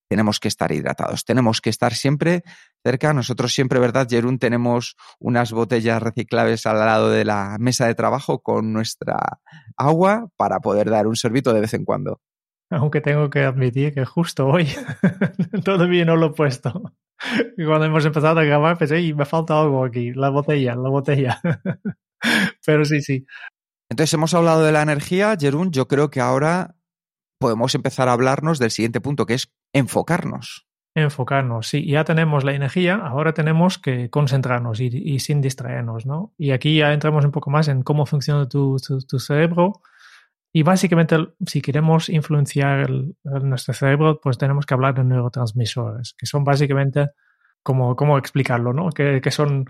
tenemos 0.09 0.39
que 0.39 0.47
estar 0.47 0.71
hidratados, 0.71 1.25
tenemos 1.25 1.61
que 1.61 1.69
estar 1.69 1.93
siempre 1.93 2.43
cerca. 2.83 3.13
Nosotros 3.13 3.53
siempre, 3.53 3.79
¿verdad, 3.79 4.07
Jerún? 4.09 4.39
Tenemos 4.39 4.95
unas 5.19 5.51
botellas 5.51 6.01
reciclables 6.01 6.65
al 6.65 6.79
lado 6.79 7.09
de 7.09 7.25
la 7.25 7.57
mesa 7.59 7.87
de 7.87 7.95
trabajo 7.95 8.39
con 8.39 8.73
nuestra 8.73 9.39
agua 9.77 10.27
para 10.37 10.59
poder 10.59 10.89
dar 10.89 11.07
un 11.07 11.15
sorbito 11.15 11.53
de 11.53 11.61
vez 11.61 11.73
en 11.73 11.85
cuando. 11.85 12.21
Aunque 12.71 13.01
tengo 13.01 13.29
que 13.29 13.43
admitir 13.43 13.93
que 13.93 14.05
justo 14.05 14.47
hoy 14.47 14.67
todavía 15.63 16.05
no 16.05 16.15
lo 16.15 16.27
he 16.27 16.33
puesto. 16.33 16.93
Cuando 17.55 17.85
hemos 17.85 18.05
empezado 18.05 18.39
a 18.39 18.43
grabar 18.43 18.77
pensé, 18.77 19.01
y 19.01 19.13
me 19.13 19.25
falta 19.25 19.59
algo 19.59 19.85
aquí, 19.85 20.13
la 20.13 20.29
botella, 20.29 20.75
la 20.75 20.89
botella. 20.89 21.41
Pero 22.65 22.85
sí, 22.85 23.01
sí. 23.01 23.25
Entonces 23.89 24.13
hemos 24.13 24.33
hablado 24.33 24.63
de 24.63 24.71
la 24.71 24.81
energía, 24.81 25.35
Jerún. 25.39 25.71
Yo 25.71 25.87
creo 25.87 26.09
que 26.09 26.21
ahora 26.21 26.75
podemos 27.39 27.75
empezar 27.75 28.09
a 28.09 28.13
hablarnos 28.13 28.59
del 28.59 28.71
siguiente 28.71 29.01
punto, 29.01 29.25
que 29.25 29.35
es 29.35 29.51
enfocarnos. 29.73 30.67
Enfocarnos, 30.97 31.67
sí, 31.67 31.85
ya 31.85 32.05
tenemos 32.05 32.45
la 32.45 32.53
energía, 32.53 32.95
ahora 32.95 33.33
tenemos 33.33 33.77
que 33.77 34.09
concentrarnos 34.09 34.79
y, 34.79 34.87
y, 34.87 35.19
sin 35.19 35.41
distraernos, 35.41 36.05
¿no? 36.05 36.33
Y 36.37 36.51
aquí 36.51 36.77
ya 36.77 36.93
entramos 36.93 37.25
un 37.25 37.31
poco 37.31 37.49
más 37.49 37.67
en 37.67 37.81
cómo 37.83 38.05
funciona 38.05 38.47
tu, 38.47 38.77
tu, 38.77 39.01
tu 39.01 39.19
cerebro. 39.19 39.81
Y 40.53 40.63
básicamente, 40.63 41.17
si 41.45 41.61
queremos 41.61 42.07
influenciar 42.07 42.89
el, 42.89 43.17
el 43.25 43.49
nuestro 43.49 43.73
cerebro, 43.73 44.21
pues 44.21 44.37
tenemos 44.37 44.65
que 44.65 44.73
hablar 44.73 44.95
de 44.95 45.03
neurotransmisores, 45.03 46.15
que 46.17 46.25
son 46.25 46.45
básicamente, 46.45 47.09
como, 47.61 47.97
¿cómo 47.97 48.17
explicarlo, 48.17 48.71
no? 48.71 48.89
Que, 48.91 49.19
que 49.19 49.31
son 49.31 49.65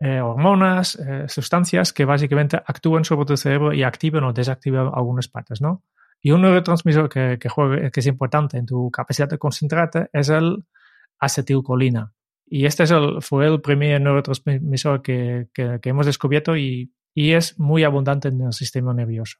eh, 0.00 0.20
hormonas, 0.20 0.96
eh, 0.96 1.26
sustancias 1.28 1.92
que 1.92 2.04
básicamente 2.04 2.56
actúan 2.56 3.04
sobre 3.04 3.26
tu 3.26 3.36
cerebro 3.36 3.72
y 3.72 3.84
activan 3.84 4.24
o 4.24 4.32
desactivan 4.32 4.90
algunas 4.92 5.28
partes, 5.28 5.60
¿no? 5.60 5.84
Y 6.20 6.32
un 6.32 6.42
neurotransmisor 6.42 7.08
que, 7.08 7.38
que, 7.40 7.48
juega, 7.48 7.90
que 7.90 8.00
es 8.00 8.06
importante 8.06 8.58
en 8.58 8.66
tu 8.66 8.90
capacidad 8.90 9.28
de 9.28 9.38
concentrarte 9.38 10.08
es 10.12 10.28
el 10.28 10.64
acetilcolina. 11.18 12.12
Y 12.46 12.66
este 12.66 12.84
es 12.84 12.90
el, 12.90 13.22
fue 13.22 13.46
el 13.46 13.60
primer 13.60 14.00
neurotransmisor 14.00 15.02
que, 15.02 15.48
que, 15.52 15.78
que 15.80 15.88
hemos 15.88 16.06
descubierto 16.06 16.56
y, 16.56 16.92
y, 17.14 17.32
es 17.32 17.58
muy 17.58 17.84
abundante 17.84 18.28
en 18.28 18.40
el 18.40 18.52
sistema 18.52 18.94
nervioso. 18.94 19.38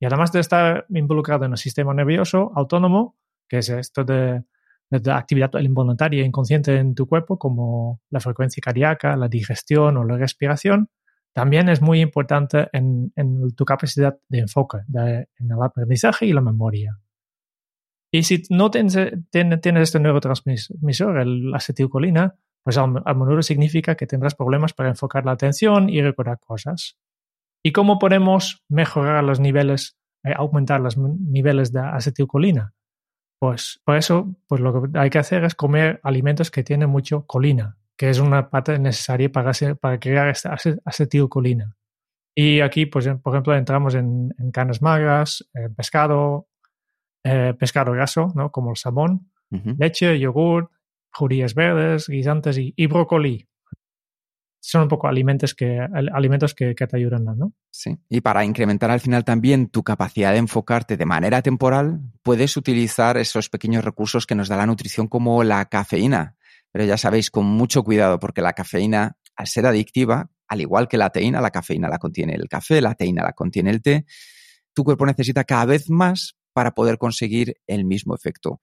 Y 0.00 0.06
además 0.06 0.32
de 0.32 0.40
estar 0.40 0.86
involucrado 0.90 1.44
en 1.44 1.52
el 1.52 1.58
sistema 1.58 1.92
nervioso 1.92 2.52
autónomo, 2.54 3.16
que 3.48 3.58
es 3.58 3.68
esto 3.68 4.04
de, 4.04 4.44
de 4.90 5.00
la 5.04 5.18
actividad 5.18 5.52
involuntaria 5.60 6.22
e 6.22 6.26
inconsciente 6.26 6.76
en 6.76 6.94
tu 6.94 7.06
cuerpo, 7.06 7.38
como 7.38 8.00
la 8.10 8.20
frecuencia 8.20 8.60
cardíaca, 8.60 9.16
la 9.16 9.28
digestión 9.28 9.96
o 9.96 10.04
la 10.04 10.16
respiración, 10.16 10.88
también 11.32 11.68
es 11.68 11.80
muy 11.80 12.00
importante 12.00 12.68
en, 12.72 13.12
tu 13.56 13.64
capacidad 13.64 14.18
de 14.28 14.40
enfoque, 14.40 14.78
en 14.88 15.50
el 15.50 15.62
aprendizaje 15.62 16.26
y 16.26 16.32
la 16.32 16.40
memoria. 16.40 16.98
Y 18.12 18.24
si 18.24 18.42
no 18.50 18.70
tienes, 18.70 18.98
tienes 19.30 19.82
este 19.82 20.00
neurotransmisor, 20.00 21.20
el 21.20 21.54
acetilcolina, 21.54 22.34
pues 22.64 22.76
a, 22.76 22.82
a 22.84 23.42
significa 23.42 23.94
que 23.94 24.06
tendrás 24.06 24.34
problemas 24.34 24.72
para 24.72 24.88
enfocar 24.88 25.24
la 25.24 25.32
atención 25.32 25.88
y 25.88 26.02
recordar 26.02 26.38
cosas. 26.40 26.98
¿Y 27.62 27.72
cómo 27.72 27.98
podemos 27.98 28.64
mejorar 28.68 29.22
los 29.22 29.38
niveles, 29.38 29.96
eh, 30.24 30.32
aumentar 30.34 30.80
los 30.80 30.96
niveles 30.98 31.72
de 31.72 31.80
acetilcolina? 31.80 32.74
Pues 33.38 33.80
por 33.84 33.96
eso, 33.96 34.34
pues 34.48 34.60
lo 34.60 34.82
que 34.82 34.98
hay 34.98 35.08
que 35.08 35.18
hacer 35.18 35.44
es 35.44 35.54
comer 35.54 36.00
alimentos 36.02 36.50
que 36.50 36.64
tienen 36.64 36.90
mucho 36.90 37.26
colina, 37.26 37.78
que 38.00 38.08
es 38.08 38.18
una 38.18 38.48
parte 38.48 38.78
necesaria 38.78 39.30
para, 39.30 39.52
para 39.78 40.00
crear 40.00 40.30
esta 40.30 40.56
acetilcolina. 40.86 41.76
Y 42.34 42.60
aquí, 42.60 42.86
pues, 42.86 43.06
por 43.22 43.34
ejemplo, 43.34 43.54
entramos 43.54 43.94
en, 43.94 44.34
en 44.38 44.50
carnes 44.52 44.80
magras, 44.80 45.46
eh, 45.52 45.68
pescado, 45.76 46.48
eh, 47.22 47.52
pescado 47.58 47.92
graso, 47.92 48.32
¿no? 48.34 48.50
como 48.50 48.70
el 48.70 48.78
salmón, 48.78 49.30
uh 49.50 49.56
-huh. 49.58 49.76
leche, 49.78 50.18
yogur, 50.18 50.70
judías 51.12 51.52
verdes, 51.54 52.08
guisantes 52.08 52.56
y, 52.56 52.72
y, 52.74 52.86
brócoli. 52.86 53.46
Son 54.60 54.84
un 54.84 54.88
poco 54.88 55.06
alimentos 55.06 55.54
que, 55.54 55.78
alimentos 55.78 56.54
que, 56.54 56.74
que 56.74 56.86
te 56.86 56.96
ayudan, 56.96 57.24
¿no? 57.24 57.52
Sí. 57.70 57.98
Y 58.08 58.22
para 58.22 58.46
incrementar 58.46 58.90
al 58.90 59.00
final 59.00 59.26
también 59.26 59.68
tu 59.68 59.82
capacidad 59.82 60.32
de 60.32 60.38
enfocarte 60.38 60.96
de 60.96 61.04
manera 61.04 61.42
temporal, 61.42 62.00
puedes 62.22 62.56
utilizar 62.56 63.18
esos 63.18 63.50
pequeños 63.50 63.84
recursos 63.84 64.24
que 64.24 64.34
nos 64.34 64.48
da 64.48 64.56
la 64.56 64.64
nutrición 64.64 65.06
como 65.06 65.44
la 65.44 65.66
cafeína. 65.66 66.36
Pero 66.72 66.84
ya 66.84 66.96
sabéis, 66.96 67.30
con 67.30 67.46
mucho 67.46 67.82
cuidado, 67.82 68.18
porque 68.18 68.42
la 68.42 68.52
cafeína, 68.52 69.16
al 69.36 69.46
ser 69.46 69.66
adictiva, 69.66 70.30
al 70.48 70.60
igual 70.60 70.88
que 70.88 70.96
la 70.96 71.10
teína, 71.10 71.40
la 71.40 71.50
cafeína 71.50 71.88
la 71.88 71.98
contiene 71.98 72.34
el 72.34 72.48
café, 72.48 72.80
la 72.80 72.94
teína 72.94 73.22
la 73.22 73.32
contiene 73.32 73.70
el 73.70 73.82
té, 73.82 74.04
tu 74.74 74.84
cuerpo 74.84 75.06
necesita 75.06 75.44
cada 75.44 75.64
vez 75.66 75.90
más 75.90 76.36
para 76.52 76.72
poder 76.72 76.98
conseguir 76.98 77.54
el 77.66 77.84
mismo 77.84 78.14
efecto. 78.14 78.60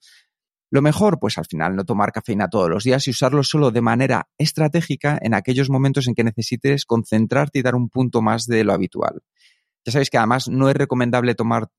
Lo 0.70 0.82
mejor, 0.82 1.18
pues 1.20 1.38
al 1.38 1.46
final 1.46 1.76
no 1.76 1.86
tomar 1.86 2.12
cafeína 2.12 2.50
todos 2.50 2.70
los 2.70 2.84
días 2.84 3.08
y 3.08 3.12
usarlo 3.12 3.42
solo 3.44 3.72
de 3.72 3.82
manera 3.82 4.28
estratégica 4.38 5.18
en 5.22 5.34
aquellos 5.34 5.70
momentos 5.70 6.08
en 6.08 6.14
que 6.14 6.26
necesites 6.26 6.86
concentrarte 6.86 7.60
y 7.60 7.62
dar 7.62 7.76
un 7.76 7.90
punto 7.90 8.22
más 8.22 8.46
de 8.48 8.66
lo 8.66 8.74
habitual. 8.74 9.22
Ya 9.86 9.94
sabéis 9.94 10.10
que 10.10 10.18
además 10.18 10.50
no 10.50 10.70
es 10.70 10.76
recomendable 10.76 11.36
tomar 11.36 11.70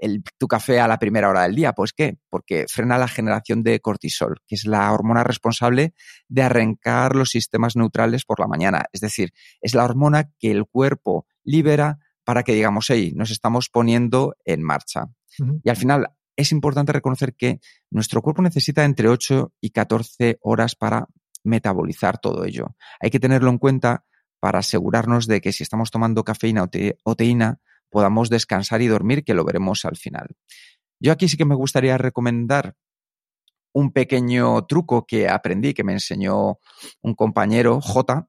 el, 0.00 0.22
tu 0.38 0.46
café 0.46 0.80
a 0.80 0.88
la 0.88 0.98
primera 0.98 1.28
hora 1.28 1.42
del 1.42 1.54
día. 1.54 1.72
¿Pues 1.72 1.92
qué? 1.92 2.18
Porque 2.30 2.66
frena 2.68 2.98
la 2.98 3.08
generación 3.08 3.62
de 3.62 3.80
cortisol, 3.80 4.40
que 4.46 4.54
es 4.54 4.64
la 4.64 4.92
hormona 4.92 5.24
responsable 5.24 5.94
de 6.28 6.42
arrancar 6.42 7.14
los 7.14 7.30
sistemas 7.30 7.76
neutrales 7.76 8.24
por 8.24 8.40
la 8.40 8.46
mañana. 8.46 8.84
Es 8.92 9.00
decir, 9.00 9.32
es 9.60 9.74
la 9.74 9.84
hormona 9.84 10.30
que 10.38 10.50
el 10.50 10.66
cuerpo 10.66 11.26
libera 11.44 11.98
para 12.24 12.42
que 12.42 12.54
digamos, 12.54 12.86
hey, 12.90 13.12
nos 13.14 13.30
estamos 13.30 13.68
poniendo 13.70 14.36
en 14.44 14.62
marcha. 14.62 15.04
Uh 15.38 15.44
-huh. 15.44 15.60
Y 15.64 15.70
al 15.70 15.76
final 15.76 16.08
es 16.36 16.52
importante 16.52 16.92
reconocer 16.92 17.34
que 17.34 17.60
nuestro 17.90 18.22
cuerpo 18.22 18.42
necesita 18.42 18.84
entre 18.84 19.08
8 19.08 19.54
y 19.60 19.70
14 19.70 20.38
horas 20.42 20.76
para 20.76 21.08
metabolizar 21.42 22.18
todo 22.18 22.44
ello. 22.44 22.76
Hay 23.00 23.10
que 23.10 23.18
tenerlo 23.18 23.50
en 23.50 23.58
cuenta 23.58 24.04
para 24.40 24.60
asegurarnos 24.60 25.26
de 25.26 25.40
que 25.40 25.52
si 25.52 25.62
estamos 25.64 25.90
tomando 25.90 26.22
cafeína 26.24 26.68
o 27.04 27.16
teína, 27.16 27.60
podamos 27.90 28.30
descansar 28.30 28.82
y 28.82 28.86
dormir, 28.86 29.24
que 29.24 29.34
lo 29.34 29.44
veremos 29.44 29.84
al 29.84 29.96
final. 29.96 30.28
Yo 31.00 31.12
aquí 31.12 31.28
sí 31.28 31.36
que 31.36 31.44
me 31.44 31.54
gustaría 31.54 31.96
recomendar 31.98 32.74
un 33.72 33.92
pequeño 33.92 34.64
truco 34.66 35.06
que 35.06 35.28
aprendí, 35.28 35.74
que 35.74 35.84
me 35.84 35.92
enseñó 35.92 36.58
un 37.02 37.14
compañero, 37.14 37.80
J, 37.80 38.28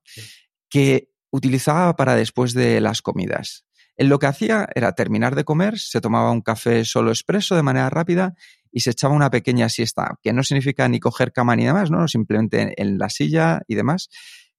que 0.70 1.10
utilizaba 1.32 1.96
para 1.96 2.16
después 2.16 2.54
de 2.54 2.82
las 2.82 3.02
comidas. 3.02 3.66
Él 3.96 4.08
lo 4.08 4.20
que 4.20 4.28
hacía 4.28 4.68
era 4.76 4.94
terminar 4.94 5.36
de 5.36 5.44
comer, 5.44 5.78
se 5.78 6.00
tomaba 6.00 6.32
un 6.32 6.42
café 6.42 6.86
solo 6.86 7.12
expreso 7.12 7.56
de 7.56 7.64
manera 7.64 7.90
rápida 7.90 8.34
y 8.72 8.82
se 8.82 8.92
echaba 8.92 9.14
una 9.14 9.30
pequeña 9.30 9.68
siesta, 9.68 10.16
que 10.22 10.32
no 10.32 10.44
significa 10.44 10.88
ni 10.88 11.00
coger 11.00 11.34
cama 11.34 11.56
ni 11.56 11.66
demás, 11.66 11.92
¿no? 11.92 12.08
Simplemente 12.08 12.74
en 12.82 12.98
la 12.98 13.10
silla 13.10 13.62
y 13.68 13.76
demás. 13.76 14.10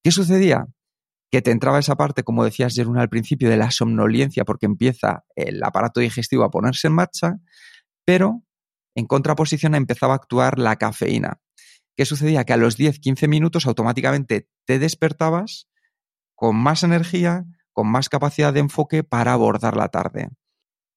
¿Qué 0.02 0.10
sucedía? 0.10 0.66
Que 1.30 1.42
te 1.42 1.50
entraba 1.50 1.78
esa 1.78 1.96
parte, 1.96 2.24
como 2.24 2.44
decías, 2.44 2.74
Jeruna, 2.74 3.02
al 3.02 3.08
principio, 3.08 3.48
de 3.48 3.56
la 3.56 3.70
somnolencia, 3.70 4.44
porque 4.44 4.66
empieza 4.66 5.24
el 5.36 5.62
aparato 5.62 6.00
digestivo 6.00 6.44
a 6.44 6.50
ponerse 6.50 6.88
en 6.88 6.94
marcha, 6.94 7.38
pero 8.04 8.42
en 8.96 9.06
contraposición 9.06 9.74
empezaba 9.74 10.14
a 10.14 10.16
actuar 10.16 10.58
la 10.58 10.76
cafeína. 10.76 11.40
¿Qué 11.96 12.04
sucedía? 12.04 12.44
Que 12.44 12.54
a 12.54 12.56
los 12.56 12.78
10-15 12.78 13.28
minutos 13.28 13.66
automáticamente 13.66 14.48
te 14.66 14.78
despertabas 14.78 15.68
con 16.34 16.56
más 16.56 16.82
energía, 16.82 17.44
con 17.72 17.86
más 17.86 18.08
capacidad 18.08 18.52
de 18.52 18.60
enfoque 18.60 19.04
para 19.04 19.32
abordar 19.32 19.76
la 19.76 19.88
tarde. 19.88 20.30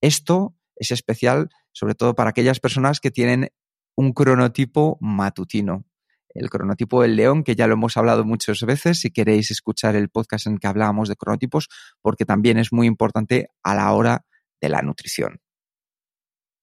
Esto 0.01 0.55
es 0.75 0.91
especial 0.91 1.49
sobre 1.73 1.95
todo 1.95 2.15
para 2.15 2.29
aquellas 2.29 2.59
personas 2.59 2.99
que 2.99 3.11
tienen 3.11 3.49
un 3.95 4.13
cronotipo 4.13 4.97
matutino. 5.01 5.85
El 6.33 6.49
cronotipo 6.49 7.01
del 7.01 7.15
león, 7.15 7.43
que 7.43 7.55
ya 7.55 7.67
lo 7.67 7.73
hemos 7.73 7.97
hablado 7.97 8.25
muchas 8.25 8.61
veces, 8.61 8.99
si 8.99 9.11
queréis 9.11 9.51
escuchar 9.51 9.95
el 9.95 10.09
podcast 10.09 10.47
en 10.47 10.57
que 10.57 10.67
hablábamos 10.67 11.09
de 11.09 11.15
cronotipos, 11.15 11.69
porque 12.01 12.25
también 12.25 12.57
es 12.57 12.73
muy 12.73 12.87
importante 12.87 13.49
a 13.63 13.75
la 13.75 13.91
hora 13.93 14.25
de 14.61 14.69
la 14.69 14.81
nutrición. 14.81 15.39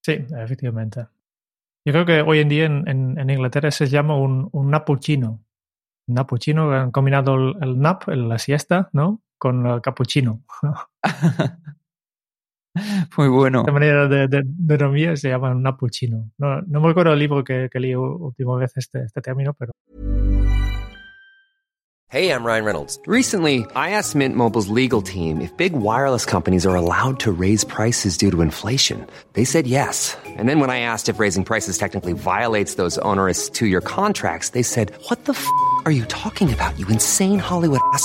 Sí, 0.03 0.25
efectivamente. 0.37 1.07
Yo 1.85 1.93
creo 1.93 2.07
que 2.07 2.21
hoy 2.23 2.41
en 2.41 2.49
día 2.49 2.65
en, 2.67 3.31
Inglaterra 3.31 3.71
se 3.71 3.87
llama 3.87 4.17
un, 4.17 4.49
un 4.53 4.71
napuchino. 4.71 5.45
Un 6.07 6.15
napuchino, 6.15 6.73
han 6.73 6.91
combinado 6.91 7.37
el, 7.61 7.79
nap, 7.79 8.09
la 8.09 8.39
siesta, 8.39 8.91
¿no? 8.93 9.23
Con 9.39 9.67
el 9.67 9.81
capuchino. 9.81 10.45
Muy 13.17 13.29
bueno. 13.29 13.61
Esta 13.61 13.73
manera 13.73 14.07
de, 14.09 14.29
de, 14.29 14.43
de 14.45 14.77
dormir 14.77 15.19
se 15.19 15.29
llama 15.29 15.51
un 15.51 15.63
napuchino. 15.63 16.31
No, 16.39 16.61
no 16.63 16.81
me 16.81 16.91
acuerdo 16.91 17.13
el 17.13 17.19
libro 17.19 17.43
que, 17.43 17.69
que 17.71 17.81
leí 17.81 17.95
última 17.95 18.57
vez 18.57 18.73
este, 18.77 19.03
este 19.05 19.21
término, 19.21 19.55
pero... 19.55 19.73
Hey, 22.13 22.33
I'm 22.33 22.43
Ryan 22.43 22.65
Reynolds. 22.65 22.99
Recently, 23.07 23.65
I 23.77 23.91
asked 23.91 24.17
Mint 24.17 24.35
Mobile's 24.35 24.69
legal 24.69 25.01
team 25.01 25.41
if 25.41 25.57
big 25.57 25.75
wireless 25.75 26.27
companies 26.27 26.67
are 26.67 26.75
allowed 26.75 27.21
to 27.21 27.31
raise 27.31 27.63
prices 27.63 28.19
due 28.19 28.33
to 28.33 28.43
inflation. 28.43 29.07
They 29.35 29.45
said 29.45 29.69
yes. 29.69 30.17
And 30.27 30.49
then 30.49 30.59
when 30.59 30.71
I 30.71 30.81
asked 30.81 31.09
if 31.09 31.21
raising 31.21 31.45
prices 31.45 31.79
technically 31.79 32.13
violates 32.15 32.75
those 32.75 32.99
onerous 32.99 33.49
two-year 33.49 33.81
contracts, 33.81 34.51
they 34.51 34.63
said, 34.65 34.91
what 35.09 35.25
the 35.27 35.35
f*** 35.35 35.47
are 35.85 35.93
you 35.93 36.05
talking 36.07 36.53
about, 36.53 36.77
you 36.81 36.87
insane 36.89 37.39
Hollywood 37.39 37.81
ass?" 37.93 38.05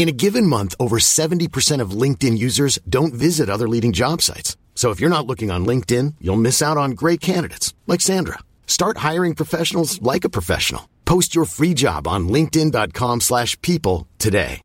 In 0.00 0.08
a 0.08 0.12
given 0.12 0.46
month, 0.46 0.74
over 0.80 0.96
70% 0.98 1.82
of 1.82 1.90
LinkedIn 1.90 2.38
users 2.38 2.78
don't 2.88 3.12
visit 3.12 3.50
other 3.50 3.68
leading 3.68 3.92
job 3.92 4.22
sites. 4.22 4.56
So 4.74 4.92
if 4.92 4.98
you're 4.98 5.10
not 5.16 5.26
looking 5.26 5.50
on 5.50 5.66
LinkedIn, 5.66 6.14
you'll 6.22 6.40
miss 6.40 6.62
out 6.62 6.78
on 6.78 6.92
great 6.92 7.20
candidates 7.20 7.74
like 7.86 8.00
Sandra. 8.00 8.38
Start 8.66 9.04
hiring 9.08 9.34
professionals 9.34 10.00
like 10.00 10.24
a 10.24 10.30
professional. 10.30 10.88
Post 11.04 11.34
your 11.34 11.44
free 11.44 11.74
job 11.74 12.08
on 12.08 12.30
linkedin.com/people 12.30 14.06
today. 14.16 14.62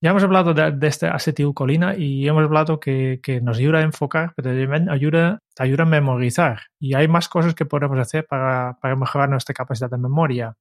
Ya 0.00 0.10
hemos 0.10 0.22
hablado 0.24 0.54
de, 0.54 0.72
de 0.72 0.86
este 0.88 1.06
acetilcolina 1.06 1.94
y 1.96 2.26
hemos 2.26 2.42
hablado 2.44 2.80
que, 2.80 3.20
que, 3.22 3.40
nos 3.40 3.58
ayuda 3.58 3.78
a 3.78 3.82
enfocar, 3.82 4.32
pero 4.34 4.50
también 4.50 4.88
ayuda, 4.90 5.38
ayuda 5.58 5.84
a 5.84 5.86
memorizar. 5.86 6.60
Y 6.80 6.94
hay 6.94 7.06
más 7.06 7.28
cosas 7.28 7.54
que 7.54 7.66
podemos 7.66 7.98
hacer 7.98 8.26
para, 8.26 8.78
para 8.80 8.96
mejorar 8.96 9.28
nuestra 9.28 9.54
capacidad 9.54 9.90
de 9.90 9.98
memoria. 9.98 10.56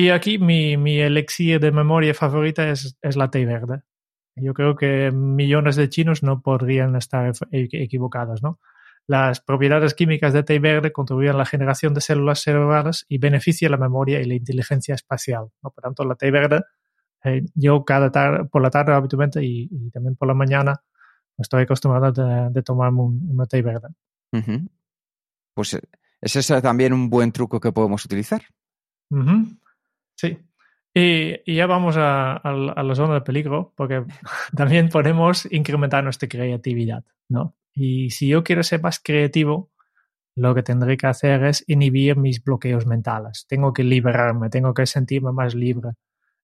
Y 0.00 0.08
aquí 0.08 0.38
mi, 0.38 0.78
mi 0.78 0.98
elixir 0.98 1.60
de 1.60 1.72
memoria 1.72 2.14
favorita 2.14 2.70
es, 2.70 2.96
es 3.02 3.16
la 3.16 3.30
té 3.30 3.44
verde. 3.44 3.82
Yo 4.34 4.54
creo 4.54 4.74
que 4.74 5.10
millones 5.12 5.76
de 5.76 5.90
chinos 5.90 6.22
no 6.22 6.40
podrían 6.40 6.96
estar 6.96 7.30
equivocados, 7.50 8.42
¿no? 8.42 8.60
Las 9.06 9.42
propiedades 9.42 9.92
químicas 9.92 10.32
de 10.32 10.42
té 10.42 10.58
verde 10.58 10.90
contribuyen 10.90 11.34
a 11.34 11.38
la 11.38 11.44
generación 11.44 11.92
de 11.92 12.00
células 12.00 12.40
cerebrales 12.40 13.04
y 13.10 13.18
benefician 13.18 13.72
la 13.72 13.76
memoria 13.76 14.22
y 14.22 14.24
la 14.24 14.32
inteligencia 14.32 14.94
espacial. 14.94 15.48
¿no? 15.62 15.70
Por 15.70 15.82
tanto, 15.82 16.02
la 16.06 16.14
té 16.14 16.30
verde, 16.30 16.62
eh, 17.24 17.42
yo 17.54 17.84
cada 17.84 18.10
tarde, 18.10 18.46
por 18.46 18.62
la 18.62 18.70
tarde 18.70 18.94
habitualmente 18.94 19.44
y, 19.44 19.68
y, 19.70 19.90
también 19.90 20.16
por 20.16 20.28
la 20.28 20.34
mañana 20.34 20.82
estoy 21.36 21.64
acostumbrado 21.64 22.10
de, 22.10 22.48
de 22.48 22.62
tomarme 22.62 23.02
un, 23.02 23.28
una 23.32 23.44
té 23.44 23.60
verde. 23.60 23.88
Uh 24.32 24.38
-huh. 24.38 24.68
Pues 25.52 25.78
ese 26.22 26.38
es 26.38 26.62
también 26.62 26.94
un 26.94 27.10
buen 27.10 27.32
truco 27.32 27.60
que 27.60 27.72
podemos 27.72 28.02
utilizar. 28.06 28.40
Uh 29.10 29.18
-huh. 29.18 29.60
Sí. 30.20 30.38
Y, 30.92 31.50
y, 31.50 31.56
ya 31.56 31.66
vamos 31.66 31.96
a, 31.96 32.32
a, 32.32 32.38
a, 32.42 32.82
la 32.82 32.94
zona 32.94 33.14
de 33.14 33.20
peligro, 33.20 33.72
porque 33.76 34.04
también 34.56 34.88
podemos 34.88 35.46
incrementar 35.50 36.04
nuestra 36.04 36.28
creatividad, 36.28 37.04
¿no? 37.28 37.56
Y 37.72 38.10
si 38.10 38.28
yo 38.28 38.42
quiero 38.42 38.62
ser 38.62 38.82
más 38.82 39.00
creativo, 39.00 39.70
lo 40.36 40.54
que 40.54 40.62
tendré 40.62 40.96
que 40.96 41.06
hacer 41.06 41.44
es 41.44 41.64
inhibir 41.68 42.16
mis 42.16 42.42
bloqueos 42.42 42.86
mentales. 42.86 43.46
Tengo 43.48 43.72
que 43.72 43.84
liberarme, 43.84 44.50
tengo 44.50 44.74
que 44.74 44.86
sentirme 44.86 45.32
más 45.32 45.54
libre. 45.54 45.90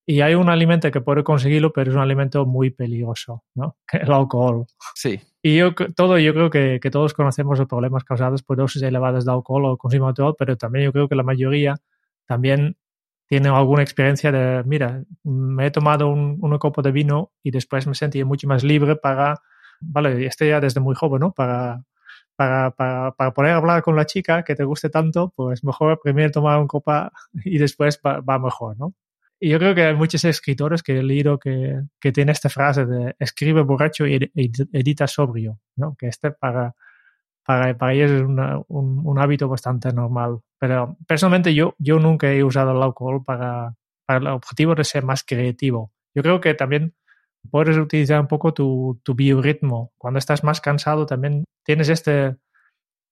Y 0.06 0.20
hay 0.20 0.34
un 0.34 0.48
alimento 0.48 0.90
que 0.92 1.00
puede 1.00 1.24
conseguirlo, 1.24 1.72
pero 1.72 1.90
es 1.90 1.96
un 1.96 2.02
alimento 2.02 2.46
muy 2.46 2.70
peligroso, 2.70 3.44
¿no? 3.54 3.76
El 3.92 4.12
alcohol. 4.12 4.66
Sí. 4.94 5.20
Y 5.42 5.56
yo, 5.56 5.74
todo, 5.74 6.18
yo 6.18 6.32
creo 6.32 6.48
que, 6.48 6.78
que 6.80 6.90
todos 6.90 7.12
conocemos 7.12 7.58
los 7.58 7.68
problemas 7.68 8.04
causados 8.04 8.42
por 8.42 8.56
dosis 8.56 8.82
elevadas 8.82 9.24
de 9.24 9.32
alcohol 9.32 9.66
o 9.66 9.76
consumo 9.76 10.06
de 10.06 10.10
alcohol, 10.10 10.36
pero 10.38 10.56
también 10.56 10.86
yo 10.86 10.92
creo 10.92 11.08
que 11.08 11.16
la 11.16 11.24
mayoría 11.24 11.76
también 12.26 12.76
tiene 13.26 13.48
alguna 13.48 13.82
experiencia 13.82 14.32
de, 14.32 14.62
mira, 14.64 15.02
me 15.24 15.66
he 15.66 15.70
tomado 15.70 16.08
un, 16.08 16.38
un 16.40 16.58
copo 16.58 16.82
de 16.82 16.92
vino 16.92 17.32
y 17.42 17.50
después 17.50 17.86
me 17.86 17.94
sentí 17.94 18.22
mucho 18.24 18.46
más 18.48 18.64
libre 18.64 18.96
para, 18.96 19.42
vale, 19.80 20.26
este 20.26 20.48
ya 20.48 20.60
desde 20.60 20.80
muy 20.80 20.94
joven, 20.94 21.20
¿no? 21.20 21.32
Para, 21.32 21.82
para, 22.36 22.70
para, 22.70 23.12
para 23.12 23.32
poder 23.32 23.52
hablar 23.52 23.82
con 23.82 23.96
la 23.96 24.06
chica 24.06 24.44
que 24.44 24.54
te 24.54 24.64
guste 24.64 24.90
tanto, 24.90 25.32
pues 25.34 25.64
mejor 25.64 26.00
primero 26.02 26.30
tomar 26.30 26.58
un 26.60 26.68
copa 26.68 27.12
y 27.44 27.58
después 27.58 28.00
va, 28.04 28.20
va 28.20 28.38
mejor, 28.38 28.78
¿no? 28.78 28.94
Y 29.38 29.50
yo 29.50 29.58
creo 29.58 29.74
que 29.74 29.84
hay 29.84 29.94
muchos 29.94 30.24
escritores 30.24 30.82
que 30.82 30.98
he 30.98 31.02
leído 31.02 31.38
que, 31.38 31.82
que 32.00 32.12
tienen 32.12 32.32
esta 32.32 32.48
frase 32.48 32.86
de 32.86 33.14
escribe 33.18 33.62
borracho 33.62 34.06
y 34.06 34.30
edita 34.72 35.06
sobrio, 35.06 35.60
¿no? 35.76 35.94
Que 35.98 36.08
este 36.08 36.30
para, 36.30 36.74
para, 37.44 37.76
para 37.76 37.92
ellos 37.92 38.10
es 38.12 38.22
un, 38.22 38.38
un, 38.68 39.18
hábito 39.18 39.46
bastante 39.48 39.92
normal. 39.92 40.40
Pero 40.58 40.96
personalmente 41.06 41.54
yo, 41.54 41.74
yo 41.78 41.98
nunca 41.98 42.32
he 42.32 42.42
usado 42.42 42.72
el 42.72 42.82
alcohol 42.82 43.22
para, 43.24 43.74
para 44.06 44.20
el 44.20 44.26
objetivo 44.28 44.74
de 44.74 44.84
ser 44.84 45.04
más 45.04 45.24
creativo. 45.24 45.92
Yo 46.14 46.22
creo 46.22 46.40
que 46.40 46.54
también 46.54 46.94
puedes 47.50 47.76
utilizar 47.76 48.20
un 48.20 48.28
poco 48.28 48.54
tu, 48.54 49.00
tu 49.02 49.14
biorritmo. 49.14 49.92
Cuando 49.98 50.18
estás 50.18 50.44
más 50.44 50.60
cansado 50.60 51.06
también 51.06 51.44
tienes 51.64 51.88
este, 51.88 52.36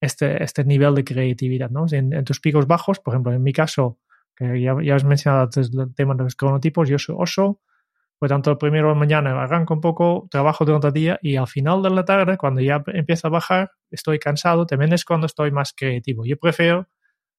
este, 0.01 0.43
este 0.43 0.63
nivel 0.65 0.95
de 0.95 1.03
creatividad, 1.03 1.69
¿no? 1.69 1.85
En, 1.91 2.13
en 2.13 2.23
tus 2.23 2.39
picos 2.39 2.67
bajos, 2.67 2.99
por 2.99 3.13
ejemplo, 3.13 3.31
en 3.33 3.43
mi 3.43 3.53
caso, 3.53 3.99
que 4.35 4.61
ya, 4.61 4.75
ya 4.83 4.95
has 4.95 5.03
mencionado 5.03 5.43
antes 5.43 5.71
el 5.73 5.93
tema 5.95 6.15
de 6.15 6.23
los 6.23 6.35
cronotipos, 6.35 6.89
yo 6.89 6.99
soy 6.99 7.15
oso, 7.17 7.61
pues 8.19 8.29
tanto 8.29 8.51
el 8.51 8.57
primero 8.57 8.89
de 8.89 8.95
mañana 8.95 9.41
arranco 9.41 9.73
un 9.73 9.81
poco, 9.81 10.27
trabajo 10.31 10.65
durante 10.65 10.87
el 10.87 10.93
día 10.93 11.19
y 11.21 11.35
al 11.35 11.47
final 11.47 11.81
de 11.81 11.89
la 11.89 12.05
tarde, 12.05 12.37
cuando 12.37 12.61
ya 12.61 12.83
empieza 12.87 13.27
a 13.27 13.31
bajar, 13.31 13.71
estoy 13.91 14.19
cansado, 14.19 14.65
también 14.65 14.93
es 14.93 15.05
cuando 15.05 15.25
estoy 15.25 15.51
más 15.51 15.73
creativo. 15.73 16.25
Yo 16.25 16.37
prefiero 16.37 16.87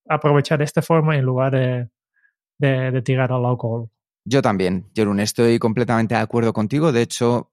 aprovechar 0.08 0.58
de 0.58 0.64
esta 0.64 0.82
forma 0.82 1.16
en 1.16 1.24
lugar 1.24 1.52
de, 1.52 1.88
de, 2.58 2.90
de 2.90 3.02
tirar 3.02 3.32
al 3.32 3.44
alcohol. 3.44 3.88
Yo 4.24 4.42
también, 4.42 4.90
Jerún, 4.94 5.20
estoy 5.20 5.58
completamente 5.58 6.14
de 6.14 6.20
acuerdo 6.20 6.52
contigo. 6.52 6.90
De 6.90 7.02
hecho, 7.02 7.52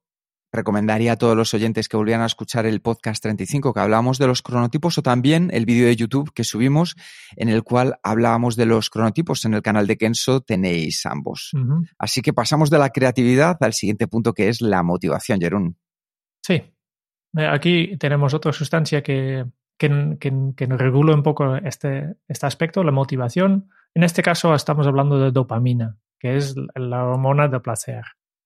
recomendaría 0.54 1.14
a 1.14 1.16
todos 1.18 1.36
los 1.36 1.54
oyentes 1.54 1.90
que 1.90 1.98
volvieran 1.98 2.22
a 2.22 2.28
escuchar 2.28 2.66
el 2.66 2.80
podcast 2.80 3.22
35 3.24 3.74
que 3.74 3.80
hablábamos 3.80 4.20
de 4.20 4.28
los 4.28 4.42
cronotipos 4.42 4.98
o 4.98 5.02
también 5.02 5.50
el 5.52 5.66
vídeo 5.66 5.88
de 5.88 5.96
YouTube 5.96 6.32
que 6.34 6.44
subimos 6.44 6.96
en 7.36 7.50
el 7.50 7.64
cual 7.64 8.00
hablábamos 8.04 8.56
de 8.56 8.68
los 8.68 8.90
cronotipos. 8.90 9.46
En 9.46 9.56
el 9.56 9.62
canal 9.62 9.88
de 9.88 9.98
Kenso 9.98 10.42
tenéis 10.42 11.06
ambos. 11.06 11.50
Uh 11.54 11.58
-huh. 11.58 11.90
Así 11.98 12.22
que 12.22 12.34
pasamos 12.34 12.70
de 12.70 12.78
la 12.78 12.90
creatividad 12.90 13.58
al 13.62 13.74
siguiente 13.74 14.08
punto 14.08 14.34
que 14.34 14.48
es 14.48 14.62
la 14.62 14.84
motivación, 14.84 15.42
Jerún. 15.42 15.78
Sí. 16.42 16.62
Aquí 17.36 17.98
tenemos 17.98 18.36
otra 18.36 18.54
sustancia 18.54 19.02
que, 19.02 19.44
que, 19.90 20.18
que, 20.18 20.54
que 20.56 20.66
regula 20.66 21.14
un 21.14 21.24
poco 21.24 21.58
este, 21.58 22.16
este 22.30 22.46
aspecto, 22.46 22.84
la 22.84 22.92
motivación. 22.92 23.70
En 23.94 24.04
este 24.04 24.24
caso 24.24 24.56
estamos 24.56 24.88
hablando 24.88 25.20
de 25.20 25.32
dopamina, 25.32 25.98
que 26.20 26.38
es 26.38 26.56
la 26.76 27.06
hormona 27.06 27.50
del 27.50 27.62
placer. 27.62 28.04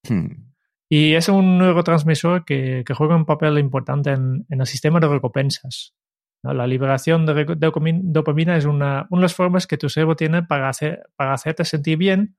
Hmm. 0.08 0.50
Y 0.88 1.14
es 1.14 1.28
un 1.28 1.58
neurotransmisor 1.58 2.44
que, 2.44 2.82
que 2.84 2.94
juega 2.94 3.14
un 3.14 3.24
papel 3.24 3.58
importante 3.58 4.10
en, 4.10 4.46
en 4.48 4.60
el 4.60 4.66
sistema 4.66 4.98
de 4.98 5.06
recompensas. 5.06 5.94
¿no? 6.42 6.54
La 6.54 6.66
liberación 6.66 7.24
de, 7.24 7.44
de 7.44 8.00
dopamina 8.02 8.56
es 8.56 8.64
una, 8.64 9.06
una, 9.10 9.20
de 9.20 9.24
las 9.24 9.34
formas 9.34 9.68
que 9.68 9.78
tu 9.78 9.88
cerebro 9.88 10.16
tiene 10.16 10.42
para, 10.42 10.68
hacer, 10.68 11.08
para 11.14 11.34
hacerte 11.34 11.64
sentir 11.64 11.98
bien 11.98 12.36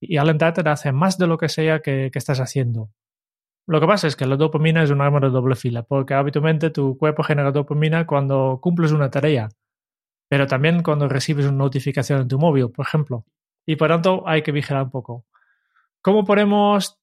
y 0.00 0.18
alentarte 0.18 0.68
a 0.68 0.72
hacer 0.72 0.92
más 0.92 1.16
de 1.16 1.28
lo 1.28 1.38
que 1.38 1.48
sea 1.48 1.80
que, 1.80 2.10
que 2.12 2.18
estás 2.18 2.40
haciendo. 2.40 2.90
Lo 3.66 3.80
que 3.80 3.86
pasa 3.86 4.06
es 4.06 4.16
que 4.16 4.26
la 4.26 4.36
dopamina 4.36 4.82
es 4.82 4.90
un 4.90 5.00
arma 5.00 5.20
de 5.20 5.30
doble 5.30 5.56
fila, 5.56 5.82
porque 5.82 6.14
habitualmente 6.14 6.70
tu 6.70 6.98
cuerpo 6.98 7.22
genera 7.22 7.50
dopamina 7.50 8.06
cuando 8.06 8.58
cumples 8.60 8.92
una 8.92 9.10
tarea, 9.10 9.48
pero 10.28 10.46
también 10.46 10.82
cuando 10.82 11.08
recibes 11.08 11.46
una 11.46 11.58
notificación 11.58 12.22
en 12.22 12.28
tu 12.28 12.38
móvil, 12.38 12.70
por 12.70 12.86
ejemplo. 12.86 13.24
Y 13.66 13.76
por 13.76 13.88
tanto 13.88 14.22
hay 14.26 14.42
que 14.42 14.52
vigilar 14.52 14.84
un 14.84 14.90
poco. 14.90 15.24
¿Cómo 16.02 16.24
podemos 16.24 16.98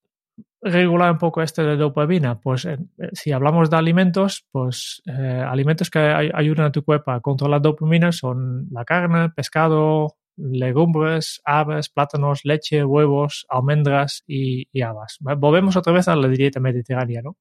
regular 0.62 1.12
un 1.12 1.18
poco 1.18 1.42
este 1.42 1.64
de 1.64 1.76
dopamina? 1.78 2.40
Pues 2.40 2.66
eh, 2.66 2.78
si 3.14 3.32
hablamos 3.32 3.72
de 3.72 3.78
alimentos, 3.78 4.46
pues 4.52 5.02
eh, 5.08 5.44
alimentos 5.48 5.90
que 5.90 6.00
ay 6.00 6.30
ayudan 6.32 6.68
a 6.68 6.72
tu 6.72 6.84
cuerpo 6.84 7.12
a 7.12 7.22
controlar 7.22 7.62
dopamina 7.62 8.12
son 8.12 8.68
la 8.72 8.86
carne, 8.86 9.30
pescado, 9.30 10.18
legumbres, 10.38 11.42
aves, 11.46 11.90
plátanos, 11.90 12.42
leche, 12.44 12.84
huevos, 12.84 13.46
almendras 13.50 14.24
y, 14.28 14.68
y 14.72 14.82
habas. 14.82 15.18
Volvemos 15.20 15.76
otra 15.76 15.94
vez 15.94 16.08
a 16.08 16.16
la 16.16 16.28
dieta 16.28 16.60
mediterránea, 16.60 17.22
¿no? 17.22 17.38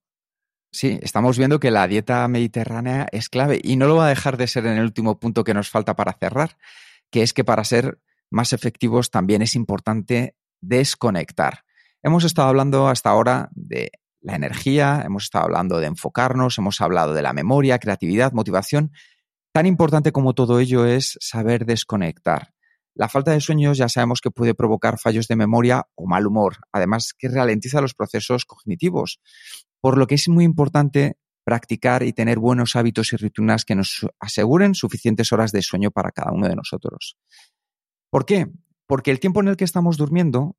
Sí, 0.72 1.00
estamos 1.02 1.36
viendo 1.36 1.58
que 1.58 1.72
la 1.72 1.88
dieta 1.88 2.26
mediterránea 2.28 3.08
es 3.10 3.28
clave 3.28 3.60
y 3.62 3.76
no 3.76 3.86
lo 3.86 3.96
va 3.96 4.06
a 4.06 4.10
dejar 4.10 4.36
de 4.36 4.46
ser 4.46 4.66
en 4.66 4.78
el 4.78 4.84
último 4.84 5.18
punto 5.18 5.42
que 5.42 5.54
nos 5.54 5.68
falta 5.68 5.96
para 5.96 6.12
cerrar, 6.12 6.58
que 7.10 7.22
es 7.22 7.32
que 7.32 7.42
para 7.42 7.64
ser 7.64 8.00
más 8.30 8.52
efectivos 8.52 9.10
también 9.10 9.42
es 9.42 9.56
importante 9.56 10.36
desconectar. 10.60 11.64
Hemos 12.02 12.24
estado 12.24 12.48
hablando 12.48 12.88
hasta 12.88 13.10
ahora 13.10 13.48
de 13.52 13.90
la 14.20 14.36
energía, 14.36 15.02
hemos 15.04 15.24
estado 15.24 15.46
hablando 15.46 15.80
de 15.80 15.86
enfocarnos, 15.86 16.56
hemos 16.58 16.80
hablado 16.80 17.14
de 17.14 17.22
la 17.22 17.32
memoria, 17.32 17.78
creatividad, 17.78 18.32
motivación. 18.32 18.92
Tan 19.52 19.66
importante 19.66 20.12
como 20.12 20.34
todo 20.34 20.60
ello 20.60 20.86
es 20.86 21.18
saber 21.20 21.66
desconectar. 21.66 22.54
La 23.00 23.08
falta 23.08 23.30
de 23.30 23.40
sueños 23.40 23.78
ya 23.78 23.88
sabemos 23.88 24.20
que 24.20 24.30
puede 24.30 24.54
provocar 24.54 24.98
fallos 24.98 25.26
de 25.26 25.34
memoria 25.34 25.86
o 25.94 26.06
mal 26.06 26.26
humor, 26.26 26.58
además 26.70 27.14
que 27.18 27.30
ralentiza 27.30 27.80
los 27.80 27.94
procesos 27.94 28.44
cognitivos, 28.44 29.22
por 29.80 29.96
lo 29.96 30.06
que 30.06 30.16
es 30.16 30.28
muy 30.28 30.44
importante 30.44 31.16
practicar 31.42 32.02
y 32.02 32.12
tener 32.12 32.38
buenos 32.38 32.76
hábitos 32.76 33.14
y 33.14 33.16
rutinas 33.16 33.64
que 33.64 33.74
nos 33.74 34.06
aseguren 34.20 34.74
suficientes 34.74 35.32
horas 35.32 35.50
de 35.50 35.62
sueño 35.62 35.90
para 35.90 36.10
cada 36.10 36.30
uno 36.32 36.46
de 36.46 36.56
nosotros. 36.56 37.16
¿Por 38.10 38.26
qué? 38.26 38.48
Porque 38.86 39.10
el 39.10 39.18
tiempo 39.18 39.40
en 39.40 39.48
el 39.48 39.56
que 39.56 39.64
estamos 39.64 39.96
durmiendo 39.96 40.58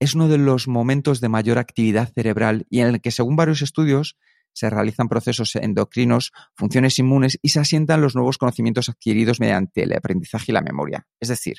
es 0.00 0.14
uno 0.14 0.28
de 0.28 0.38
los 0.38 0.66
momentos 0.66 1.20
de 1.20 1.28
mayor 1.28 1.58
actividad 1.58 2.10
cerebral 2.14 2.64
y 2.70 2.80
en 2.80 2.86
el 2.86 3.02
que, 3.02 3.10
según 3.10 3.36
varios 3.36 3.60
estudios, 3.60 4.16
se 4.54 4.70
realizan 4.70 5.08
procesos 5.08 5.54
endocrinos, 5.56 6.32
funciones 6.54 6.98
inmunes 6.98 7.38
y 7.42 7.50
se 7.50 7.60
asientan 7.60 8.00
los 8.00 8.14
nuevos 8.14 8.38
conocimientos 8.38 8.88
adquiridos 8.88 9.38
mediante 9.38 9.82
el 9.82 9.92
aprendizaje 9.92 10.46
y 10.48 10.54
la 10.54 10.62
memoria. 10.62 11.06
Es 11.20 11.28
decir, 11.28 11.58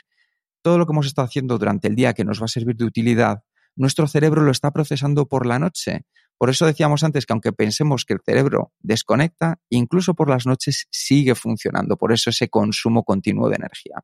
todo 0.65 0.80
lo 0.80 0.88
que 0.88 0.93
hemos 0.93 1.06
estado 1.06 1.28
haciendo 1.28 1.60
durante 1.60 1.88
el 1.88 1.95
día 1.95 2.15
que 2.15 2.25
nos 2.25 2.41
va 2.41 2.45
a 2.45 2.47
servir 2.47 2.75
de 2.75 2.86
utilidad, 2.86 3.43
nuestro 3.75 4.08
cerebro 4.08 4.41
lo 4.41 4.49
está 4.49 4.71
procesando 4.71 5.28
por 5.28 5.45
la 5.45 5.60
noche. 5.60 6.08
Por 6.39 6.49
eso 6.49 6.65
decíamos 6.65 7.04
antes 7.04 7.28
que 7.28 7.34
aunque 7.34 7.54
pensemos 7.54 8.04
que 8.04 8.15
el 8.15 8.19
cerebro 8.25 8.71
desconecta, 8.80 9.60
incluso 9.69 10.15
por 10.15 10.28
las 10.28 10.47
noches 10.47 10.88
sigue 10.89 11.36
funcionando. 11.36 11.97
Por 11.97 12.12
eso 12.12 12.32
ese 12.32 12.49
consumo 12.49 13.04
continuo 13.04 13.47
de 13.47 13.58
energía. 13.58 14.04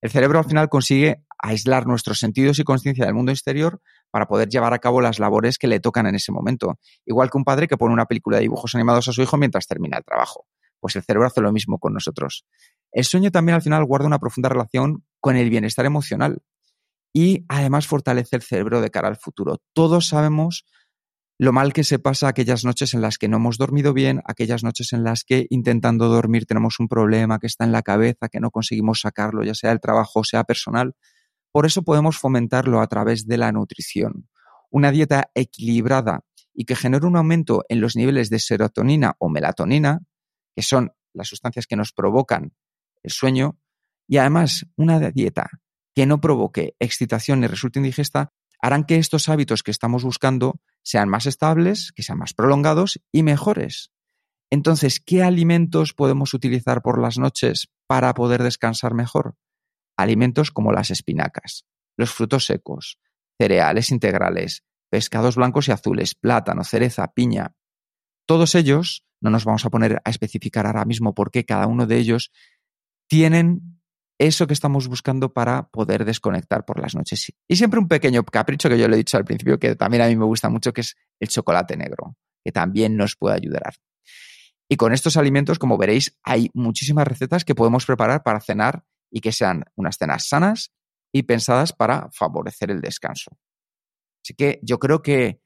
El 0.00 0.08
cerebro 0.10 0.38
al 0.38 0.46
final 0.46 0.70
consigue 0.70 1.26
aislar 1.38 1.86
nuestros 1.86 2.20
sentidos 2.20 2.58
y 2.58 2.64
conciencia 2.64 3.04
del 3.04 3.12
mundo 3.12 3.32
exterior 3.32 3.82
para 4.10 4.26
poder 4.26 4.48
llevar 4.48 4.72
a 4.72 4.78
cabo 4.78 5.02
las 5.02 5.18
labores 5.18 5.58
que 5.58 5.66
le 5.66 5.78
tocan 5.78 6.06
en 6.06 6.14
ese 6.14 6.32
momento. 6.32 6.78
Igual 7.04 7.28
que 7.30 7.36
un 7.36 7.44
padre 7.44 7.68
que 7.68 7.76
pone 7.76 7.92
una 7.92 8.06
película 8.06 8.38
de 8.38 8.44
dibujos 8.44 8.74
animados 8.74 9.08
a 9.08 9.12
su 9.12 9.20
hijo 9.20 9.36
mientras 9.36 9.66
termina 9.66 9.98
el 9.98 10.04
trabajo. 10.04 10.46
Pues 10.80 10.96
el 10.96 11.02
cerebro 11.02 11.26
hace 11.26 11.42
lo 11.42 11.52
mismo 11.52 11.78
con 11.78 11.92
nosotros. 11.92 12.46
El 12.96 13.04
sueño 13.04 13.30
también 13.30 13.56
al 13.56 13.60
final 13.60 13.84
guarda 13.84 14.06
una 14.06 14.18
profunda 14.18 14.48
relación 14.48 15.04
con 15.20 15.36
el 15.36 15.50
bienestar 15.50 15.84
emocional 15.84 16.40
y 17.12 17.44
además 17.46 17.86
fortalece 17.86 18.36
el 18.36 18.42
cerebro 18.42 18.80
de 18.80 18.90
cara 18.90 19.08
al 19.08 19.18
futuro. 19.18 19.60
Todos 19.74 20.08
sabemos 20.08 20.64
lo 21.38 21.52
mal 21.52 21.74
que 21.74 21.84
se 21.84 21.98
pasa 21.98 22.26
aquellas 22.26 22.64
noches 22.64 22.94
en 22.94 23.02
las 23.02 23.18
que 23.18 23.28
no 23.28 23.36
hemos 23.36 23.58
dormido 23.58 23.92
bien, 23.92 24.22
aquellas 24.24 24.64
noches 24.64 24.94
en 24.94 25.04
las 25.04 25.24
que 25.24 25.46
intentando 25.50 26.08
dormir 26.08 26.46
tenemos 26.46 26.80
un 26.80 26.88
problema 26.88 27.38
que 27.38 27.48
está 27.48 27.64
en 27.64 27.72
la 27.72 27.82
cabeza, 27.82 28.30
que 28.30 28.40
no 28.40 28.50
conseguimos 28.50 29.02
sacarlo, 29.02 29.44
ya 29.44 29.54
sea 29.54 29.72
el 29.72 29.80
trabajo 29.80 30.20
o 30.20 30.24
sea 30.24 30.44
personal. 30.44 30.94
Por 31.52 31.66
eso 31.66 31.82
podemos 31.82 32.16
fomentarlo 32.16 32.80
a 32.80 32.86
través 32.86 33.26
de 33.26 33.36
la 33.36 33.52
nutrición. 33.52 34.30
Una 34.70 34.90
dieta 34.90 35.30
equilibrada 35.34 36.24
y 36.54 36.64
que 36.64 36.76
genere 36.76 37.06
un 37.06 37.18
aumento 37.18 37.62
en 37.68 37.82
los 37.82 37.94
niveles 37.94 38.30
de 38.30 38.38
serotonina 38.38 39.16
o 39.18 39.28
melatonina, 39.28 40.00
que 40.54 40.62
son 40.62 40.92
las 41.12 41.28
sustancias 41.28 41.66
que 41.66 41.76
nos 41.76 41.92
provocan 41.92 42.54
el 43.06 43.12
sueño, 43.12 43.58
y 44.08 44.18
además 44.18 44.66
una 44.76 45.00
dieta 45.10 45.48
que 45.94 46.06
no 46.06 46.20
provoque 46.20 46.74
excitación 46.78 47.40
ni 47.40 47.46
resulte 47.46 47.78
indigesta, 47.78 48.32
harán 48.60 48.84
que 48.84 48.96
estos 48.96 49.28
hábitos 49.28 49.62
que 49.62 49.70
estamos 49.70 50.04
buscando 50.04 50.60
sean 50.82 51.08
más 51.08 51.26
estables, 51.26 51.92
que 51.92 52.02
sean 52.02 52.18
más 52.18 52.34
prolongados 52.34 53.00
y 53.12 53.22
mejores. 53.22 53.90
Entonces, 54.50 55.00
¿qué 55.00 55.22
alimentos 55.22 55.94
podemos 55.94 56.34
utilizar 56.34 56.82
por 56.82 57.00
las 57.00 57.18
noches 57.18 57.68
para 57.86 58.14
poder 58.14 58.42
descansar 58.42 58.94
mejor? 58.94 59.36
Alimentos 59.96 60.50
como 60.50 60.72
las 60.72 60.90
espinacas, 60.90 61.64
los 61.96 62.12
frutos 62.12 62.46
secos, 62.46 62.98
cereales 63.38 63.90
integrales, 63.90 64.64
pescados 64.90 65.36
blancos 65.36 65.68
y 65.68 65.72
azules, 65.72 66.14
plátano, 66.14 66.62
cereza, 66.64 67.06
piña. 67.12 67.54
Todos 68.26 68.54
ellos, 68.54 69.04
no 69.20 69.30
nos 69.30 69.44
vamos 69.44 69.64
a 69.64 69.70
poner 69.70 70.00
a 70.04 70.10
especificar 70.10 70.66
ahora 70.66 70.84
mismo 70.84 71.14
por 71.14 71.30
qué 71.30 71.44
cada 71.44 71.66
uno 71.66 71.86
de 71.86 71.98
ellos, 71.98 72.30
tienen 73.08 73.80
eso 74.18 74.46
que 74.46 74.54
estamos 74.54 74.88
buscando 74.88 75.32
para 75.32 75.68
poder 75.68 76.04
desconectar 76.04 76.64
por 76.64 76.80
las 76.80 76.94
noches. 76.94 77.32
Y 77.48 77.56
siempre 77.56 77.80
un 77.80 77.88
pequeño 77.88 78.24
capricho 78.24 78.68
que 78.68 78.78
yo 78.78 78.88
le 78.88 78.94
he 78.94 78.98
dicho 78.98 79.16
al 79.16 79.24
principio, 79.24 79.58
que 79.58 79.76
también 79.76 80.02
a 80.02 80.06
mí 80.06 80.16
me 80.16 80.24
gusta 80.24 80.48
mucho, 80.48 80.72
que 80.72 80.80
es 80.80 80.96
el 81.20 81.28
chocolate 81.28 81.76
negro, 81.76 82.16
que 82.44 82.52
también 82.52 82.96
nos 82.96 83.16
puede 83.16 83.36
ayudar. 83.36 83.74
Y 84.68 84.76
con 84.76 84.92
estos 84.92 85.16
alimentos, 85.16 85.58
como 85.58 85.76
veréis, 85.76 86.18
hay 86.24 86.50
muchísimas 86.54 87.06
recetas 87.06 87.44
que 87.44 87.54
podemos 87.54 87.86
preparar 87.86 88.22
para 88.22 88.40
cenar 88.40 88.84
y 89.10 89.20
que 89.20 89.32
sean 89.32 89.64
unas 89.76 89.96
cenas 89.96 90.26
sanas 90.26 90.72
y 91.12 91.22
pensadas 91.22 91.72
para 91.72 92.08
favorecer 92.12 92.70
el 92.70 92.80
descanso. 92.80 93.38
Así 94.24 94.34
que 94.34 94.58
yo 94.62 94.78
creo 94.78 95.02
que 95.02 95.40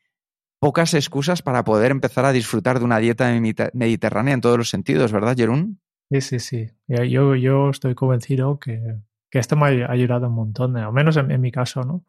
pocas 0.59 0.95
excusas 0.95 1.43
para 1.43 1.65
poder 1.65 1.91
empezar 1.91 2.25
a 2.25 2.33
disfrutar 2.33 2.79
de 2.79 2.85
una 2.85 2.99
dieta 2.99 3.31
mediterránea 3.75 4.35
en 4.35 4.41
todos 4.41 4.57
los 4.57 4.71
sentidos, 4.71 5.13
¿verdad, 5.13 5.37
Jerún? 5.37 5.81
Sí, 6.11 6.21
sí, 6.21 6.39
sí. 6.41 6.71
Yo, 6.89 7.37
yo 7.37 7.71
estoy 7.71 7.95
convencido 7.95 8.59
que, 8.59 8.97
que 9.31 9.39
esto 9.39 9.55
me 9.57 9.85
ha 9.85 9.91
ayudado 9.93 10.27
un 10.27 10.35
montón, 10.35 10.77
al 10.77 10.93
menos 10.93 11.17
en, 11.17 11.31
en 11.31 11.41
mi 11.41 11.53
caso, 11.53 11.85
¿no? 11.85 12.05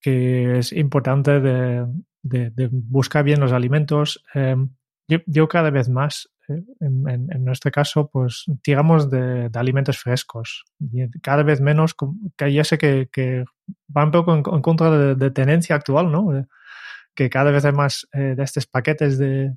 Que 0.00 0.58
es 0.58 0.72
importante 0.72 1.40
de, 1.40 1.86
de, 2.22 2.50
de 2.50 2.68
buscar 2.70 3.24
bien 3.24 3.40
los 3.40 3.52
alimentos. 3.52 4.22
Eh, 4.34 4.56
yo, 5.08 5.18
yo, 5.26 5.48
cada 5.48 5.70
vez 5.70 5.88
más, 5.88 6.30
eh, 6.48 6.62
en, 6.80 7.08
en, 7.08 7.32
en, 7.32 7.44
nuestro 7.44 7.70
caso, 7.70 8.10
pues 8.10 8.44
tiramos 8.62 9.10
de, 9.10 9.48
de, 9.48 9.58
alimentos 9.58 9.98
frescos. 9.98 10.66
Cada 11.22 11.42
vez 11.42 11.62
menos, 11.62 11.96
que 12.36 12.52
ya 12.52 12.64
sé 12.64 12.76
que, 12.76 13.08
que 13.10 13.46
va 13.96 14.04
un 14.04 14.10
poco 14.10 14.34
en, 14.34 14.42
en 14.46 14.60
contra 14.60 14.90
de, 14.90 15.14
de, 15.14 15.30
tendencia 15.30 15.74
actual, 15.74 16.12
¿no? 16.12 16.46
Que 17.14 17.30
cada 17.30 17.50
vez 17.50 17.64
hay 17.64 17.72
más 17.72 18.06
eh, 18.12 18.34
de 18.36 18.42
estos 18.42 18.66
paquetes 18.66 19.16
de, 19.16 19.56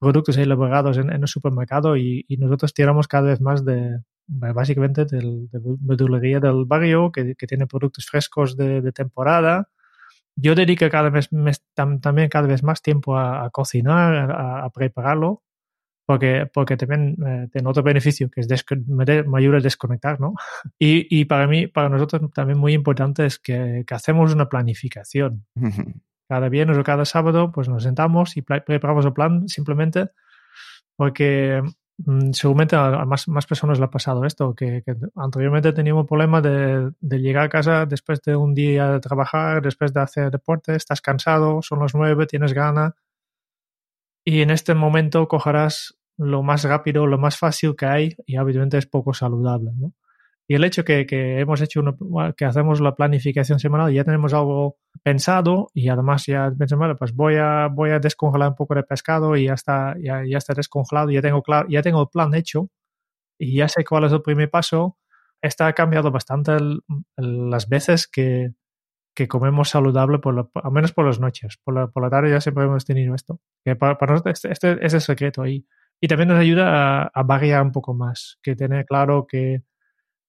productos 0.00 0.36
elaborados 0.38 0.96
en, 0.96 1.12
en 1.12 1.22
el 1.22 1.28
supermercado 1.28 1.96
y, 1.96 2.24
y, 2.26 2.38
nosotros 2.38 2.72
tiramos 2.72 3.06
cada 3.06 3.28
vez 3.28 3.40
más 3.40 3.64
de, 3.64 4.00
básicamente, 4.26 5.04
del, 5.04 5.48
de 5.50 5.60
verdulería 5.62 6.40
del 6.40 6.64
barrio, 6.64 7.12
que, 7.12 7.34
que, 7.36 7.46
tiene 7.46 7.66
productos 7.66 8.06
frescos 8.06 8.56
de, 8.56 8.80
de 8.80 8.92
temporada. 8.92 9.68
Yo 10.36 10.54
dedico 10.54 10.88
cada 10.88 11.10
vez 11.10 11.28
tam, 11.74 12.00
también 12.00 12.30
cada 12.30 12.48
vez 12.48 12.62
más 12.62 12.80
tiempo 12.80 13.16
a, 13.16 13.44
a 13.44 13.50
cocinar, 13.50 14.30
a, 14.30 14.64
a, 14.64 14.70
prepararlo, 14.70 15.42
porque, 16.06 16.48
porque 16.52 16.78
también 16.78 17.16
eh, 17.26 17.48
tiene 17.52 17.68
otro 17.68 17.82
beneficio, 17.82 18.30
que 18.30 18.40
es 18.40 18.48
me, 18.88 19.04
de, 19.04 19.60
desconectar, 19.60 20.18
¿no? 20.18 20.34
Y, 20.78 21.06
y, 21.10 21.26
para 21.26 21.46
mí, 21.46 21.66
para 21.66 21.90
nosotros 21.90 22.22
también 22.32 22.58
muy 22.58 22.72
importante 22.72 23.26
es 23.26 23.38
que, 23.38 23.84
que 23.86 23.94
hacemos 23.94 24.32
una 24.32 24.48
planificación 24.48 25.44
cada 26.30 26.48
viernes 26.48 26.78
o 26.78 26.84
cada 26.84 27.04
sábado, 27.04 27.50
pues 27.50 27.68
nos 27.68 27.82
sentamos 27.82 28.36
y 28.36 28.42
preparamos 28.42 29.04
el 29.04 29.12
plan 29.12 29.48
simplemente 29.48 30.10
porque 30.94 31.60
mmm, 31.98 32.30
seguramente 32.30 32.76
a, 32.76 33.04
más, 33.04 33.26
más, 33.26 33.46
personas 33.46 33.80
le 33.80 33.86
ha 33.86 33.90
pasado 33.90 34.24
esto, 34.24 34.54
que, 34.54 34.82
que 34.84 34.94
anteriormente 35.16 35.72
teníamos 35.72 36.06
problema 36.06 36.40
de, 36.40 36.92
de, 37.00 37.18
llegar 37.18 37.46
a 37.46 37.48
casa 37.48 37.84
después 37.84 38.22
de 38.22 38.36
un 38.36 38.54
día 38.54 38.92
de 38.92 39.00
trabajar, 39.00 39.60
después 39.60 39.92
de 39.92 40.00
hacer 40.00 40.30
deporte, 40.30 40.76
estás 40.76 41.00
cansado, 41.00 41.62
son 41.62 41.80
las 41.80 41.96
nueve, 41.96 42.26
tienes 42.26 42.52
gana 42.52 42.94
y 44.24 44.42
en 44.42 44.50
este 44.50 44.74
momento 44.74 45.26
cogerás 45.26 45.98
lo 46.16 46.44
más 46.44 46.62
rápido, 46.62 47.08
lo 47.08 47.18
más 47.18 47.36
fácil 47.38 47.74
que 47.74 47.86
hay 47.86 48.16
y 48.24 48.38
obviamente 48.38 48.78
es 48.78 48.86
poco 48.86 49.14
saludable, 49.14 49.72
¿no? 49.74 49.92
Y 50.50 50.56
el 50.56 50.64
hecho 50.64 50.84
que, 50.84 51.06
que 51.06 51.38
hemos 51.38 51.60
hecho 51.60 51.80
que 52.36 52.44
hacemos 52.44 52.80
la 52.80 52.96
planificación 52.96 53.60
semanal, 53.60 53.92
ya 53.92 54.02
tenemos 54.02 54.34
algo 54.34 54.78
pensado 55.00 55.70
y 55.74 55.88
además 55.90 56.26
ya 56.26 56.50
pensamos, 56.58 56.96
pues 56.98 57.14
voy 57.14 57.36
a, 57.36 57.68
voy 57.68 57.90
a 57.90 58.00
descongelar 58.00 58.48
un 58.48 58.56
poco 58.56 58.74
de 58.74 58.82
pescado 58.82 59.36
y 59.36 59.44
ya 59.44 59.54
está, 59.54 59.94
ya, 60.02 60.24
ya 60.28 60.38
está 60.38 60.52
descongelado, 60.52 61.12
ya 61.12 61.22
tengo, 61.22 61.40
claro, 61.40 61.68
ya 61.68 61.82
tengo 61.82 62.02
el 62.02 62.08
plan 62.08 62.34
hecho 62.34 62.68
y 63.38 63.58
ya 63.58 63.68
sé 63.68 63.84
cuál 63.84 64.06
es 64.06 64.12
el 64.12 64.22
primer 64.22 64.50
paso. 64.50 64.98
Está 65.40 65.72
cambiado 65.72 66.10
bastante 66.10 66.56
las 67.16 67.68
veces 67.68 68.08
que, 68.08 68.50
que 69.14 69.28
comemos 69.28 69.68
saludable, 69.68 70.18
por 70.18 70.50
al 70.52 70.72
menos 70.72 70.90
por 70.90 71.06
las 71.06 71.20
noches. 71.20 71.60
Por 71.62 71.74
la, 71.74 71.86
por 71.86 72.02
la 72.02 72.10
tarde 72.10 72.30
ya 72.30 72.40
siempre 72.40 72.64
hemos 72.64 72.84
tenido 72.84 73.14
esto. 73.14 73.38
Que 73.64 73.76
para, 73.76 73.96
nosotros 74.00 74.34
este, 74.34 74.50
este, 74.50 74.84
es 74.84 74.94
el 74.94 75.00
secreto 75.00 75.42
ahí. 75.42 75.64
Y 76.00 76.08
también 76.08 76.30
nos 76.30 76.40
ayuda 76.40 77.04
a, 77.04 77.10
a 77.14 77.22
variar 77.22 77.62
un 77.62 77.70
poco 77.70 77.94
más, 77.94 78.40
que 78.42 78.56
tener 78.56 78.84
claro 78.84 79.28
que 79.28 79.62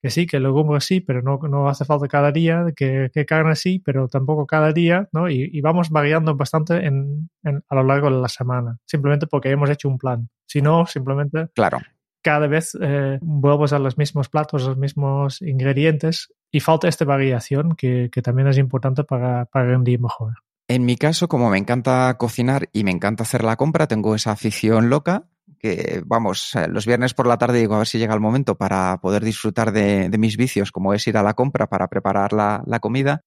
que 0.01 0.09
sí, 0.09 0.25
que 0.25 0.39
legumbres 0.39 0.85
sí, 0.85 0.99
pero 0.99 1.21
no, 1.21 1.39
no 1.47 1.69
hace 1.69 1.85
falta 1.85 2.07
cada 2.07 2.31
día, 2.31 2.65
que, 2.75 3.11
que 3.13 3.25
carne 3.25 3.55
sí, 3.55 3.79
pero 3.79 4.07
tampoco 4.07 4.47
cada 4.47 4.73
día, 4.73 5.07
¿no? 5.11 5.29
Y, 5.29 5.49
y 5.51 5.61
vamos 5.61 5.89
variando 5.89 6.35
bastante 6.35 6.85
en, 6.85 7.29
en, 7.43 7.63
a 7.69 7.75
lo 7.75 7.83
largo 7.83 8.09
de 8.09 8.19
la 8.19 8.27
semana, 8.27 8.77
simplemente 8.85 9.27
porque 9.27 9.51
hemos 9.51 9.69
hecho 9.69 9.87
un 9.89 9.97
plan. 9.97 10.29
Si 10.47 10.61
no, 10.61 10.85
simplemente 10.85 11.49
claro. 11.53 11.79
cada 12.23 12.47
vez 12.47 12.75
eh, 12.81 13.19
vuelves 13.21 13.73
a 13.73 13.79
los 13.79 13.97
mismos 13.97 14.27
platos, 14.27 14.65
los 14.65 14.77
mismos 14.77 15.41
ingredientes 15.41 16.33
y 16.51 16.59
falta 16.59 16.87
esta 16.87 17.05
variación 17.05 17.75
que, 17.75 18.09
que 18.11 18.21
también 18.21 18.47
es 18.47 18.57
importante 18.57 19.03
para, 19.03 19.45
para 19.45 19.65
rendir 19.65 20.01
mejor. 20.01 20.33
En 20.67 20.85
mi 20.85 20.95
caso, 20.95 21.27
como 21.27 21.49
me 21.49 21.57
encanta 21.57 22.15
cocinar 22.17 22.69
y 22.71 22.83
me 22.83 22.91
encanta 22.91 23.23
hacer 23.23 23.43
la 23.43 23.57
compra, 23.57 23.87
tengo 23.87 24.15
esa 24.15 24.31
afición 24.31 24.89
loca 24.89 25.25
que 25.61 26.01
vamos, 26.05 26.55
eh, 26.55 26.67
los 26.67 26.85
viernes 26.85 27.13
por 27.13 27.27
la 27.27 27.37
tarde 27.37 27.59
digo 27.59 27.75
a 27.75 27.79
ver 27.79 27.87
si 27.87 27.99
llega 27.99 28.13
el 28.13 28.19
momento 28.19 28.57
para 28.57 28.99
poder 28.99 29.23
disfrutar 29.23 29.71
de, 29.71 30.09
mis 30.17 30.35
vicios, 30.35 30.71
como 30.71 30.93
es 30.93 31.05
ir 31.07 31.17
a 31.17 31.23
la 31.23 31.35
compra 31.35 31.67
para 31.67 31.87
preparar 31.87 32.33
la, 32.33 32.63
la, 32.65 32.79
comida, 32.79 33.23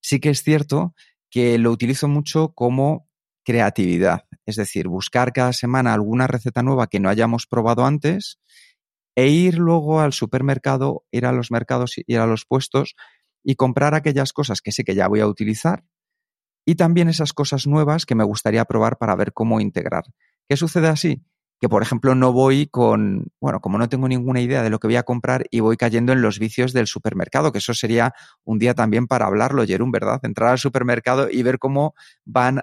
sí 0.00 0.20
que 0.20 0.30
es 0.30 0.42
cierto 0.42 0.94
que 1.30 1.58
lo 1.58 1.70
utilizo 1.70 2.06
mucho 2.06 2.52
como 2.54 3.08
creatividad, 3.44 4.26
es 4.46 4.56
decir, 4.56 4.86
buscar 4.86 5.32
cada 5.32 5.52
semana 5.52 5.92
alguna 5.92 6.28
receta 6.28 6.62
nueva 6.62 6.86
que 6.86 7.00
no 7.00 7.08
hayamos 7.08 7.46
probado 7.46 7.84
antes 7.84 8.38
e 9.16 9.28
ir 9.28 9.58
luego 9.58 10.00
al 10.00 10.12
supermercado, 10.12 11.04
ir 11.10 11.26
a 11.26 11.32
los 11.32 11.50
mercados, 11.50 11.94
ir 12.06 12.18
a 12.18 12.26
los 12.26 12.46
puestos 12.46 12.94
y 13.42 13.56
comprar 13.56 13.94
aquellas 13.94 14.32
cosas 14.32 14.60
que 14.60 14.70
sé 14.70 14.84
que 14.84 14.94
ya 14.94 15.08
voy 15.08 15.20
a 15.20 15.26
utilizar 15.26 15.84
y 16.64 16.76
también 16.76 17.08
esas 17.08 17.32
cosas 17.32 17.66
nuevas 17.66 18.06
que 18.06 18.14
me 18.14 18.24
gustaría 18.24 18.64
probar 18.64 18.98
para 18.98 19.16
ver 19.16 19.32
cómo 19.32 19.60
integrar. 19.60 20.04
¿Qué 20.48 20.56
sucede 20.56 20.88
así? 20.88 21.24
Que 21.62 21.68
por 21.68 21.80
ejemplo 21.80 22.16
no 22.16 22.32
voy 22.32 22.66
con, 22.66 23.28
bueno, 23.40 23.60
como 23.60 23.78
no 23.78 23.88
tengo 23.88 24.08
ninguna 24.08 24.40
idea 24.40 24.64
de 24.64 24.68
lo 24.68 24.80
que 24.80 24.88
voy 24.88 24.96
a 24.96 25.04
comprar 25.04 25.44
y 25.48 25.60
voy 25.60 25.76
cayendo 25.76 26.12
en 26.12 26.20
los 26.20 26.40
vicios 26.40 26.72
del 26.72 26.88
supermercado, 26.88 27.52
que 27.52 27.58
eso 27.58 27.72
sería 27.72 28.14
un 28.42 28.58
día 28.58 28.74
también 28.74 29.06
para 29.06 29.26
hablarlo, 29.26 29.64
Jerón, 29.64 29.92
¿verdad? 29.92 30.18
Entrar 30.24 30.50
al 30.50 30.58
supermercado 30.58 31.30
y 31.30 31.44
ver 31.44 31.60
cómo 31.60 31.94
van 32.24 32.62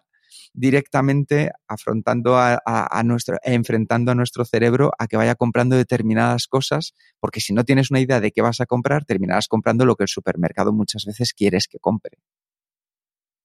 directamente 0.53 1.49
afrontando 1.65 2.37
a, 2.37 2.59
a, 2.65 3.03
nuestro, 3.03 3.37
enfrentando 3.43 4.11
a 4.11 4.15
nuestro 4.15 4.43
cerebro 4.43 4.91
a 4.99 5.07
que 5.07 5.15
vaya 5.15 5.35
comprando 5.35 5.77
determinadas 5.77 6.47
cosas, 6.47 6.93
porque 7.21 7.39
si 7.39 7.53
no 7.53 7.63
tienes 7.63 7.91
una 7.91 8.01
idea 8.01 8.19
de 8.19 8.33
qué 8.33 8.41
vas 8.41 8.59
a 8.59 8.65
comprar, 8.65 9.05
terminarás 9.05 9.47
comprando 9.47 9.85
lo 9.85 9.95
que 9.95 10.03
el 10.03 10.09
supermercado 10.09 10.73
muchas 10.73 11.05
veces 11.05 11.33
quieres 11.33 11.69
que 11.69 11.79
compre. 11.79 12.17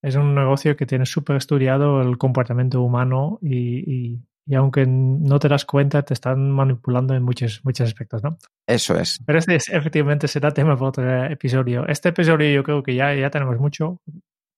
Es 0.02 0.16
un 0.16 0.34
negocio 0.34 0.76
que 0.76 0.84
tiene 0.84 1.06
súper 1.06 1.36
estudiado 1.36 2.02
el 2.02 2.18
comportamiento 2.18 2.82
humano 2.82 3.38
y 3.40 4.18
y 4.46 4.54
aunque 4.54 4.84
no 4.86 5.38
te 5.38 5.48
das 5.48 5.64
cuenta, 5.64 6.02
te 6.02 6.12
están 6.12 6.50
manipulando 6.50 7.14
en 7.14 7.22
muchos, 7.22 7.60
muchos 7.64 7.88
aspectos, 7.88 8.22
¿no? 8.22 8.36
Eso 8.66 8.98
es. 8.98 9.22
Pero 9.24 9.38
este 9.38 9.56
es, 9.56 9.68
efectivamente 9.70 10.28
será 10.28 10.50
tema 10.50 10.76
para 10.76 10.88
otro 10.88 11.24
episodio. 11.24 11.86
Este 11.86 12.10
episodio 12.10 12.50
yo 12.50 12.62
creo 12.62 12.82
que 12.82 12.94
ya, 12.94 13.14
ya 13.14 13.30
tenemos 13.30 13.58
mucho. 13.58 14.00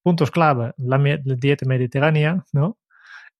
Puntos 0.02 0.30
clave, 0.30 0.72
la, 0.78 0.98
la 0.98 1.18
dieta 1.36 1.66
mediterránea, 1.66 2.44
¿no? 2.52 2.78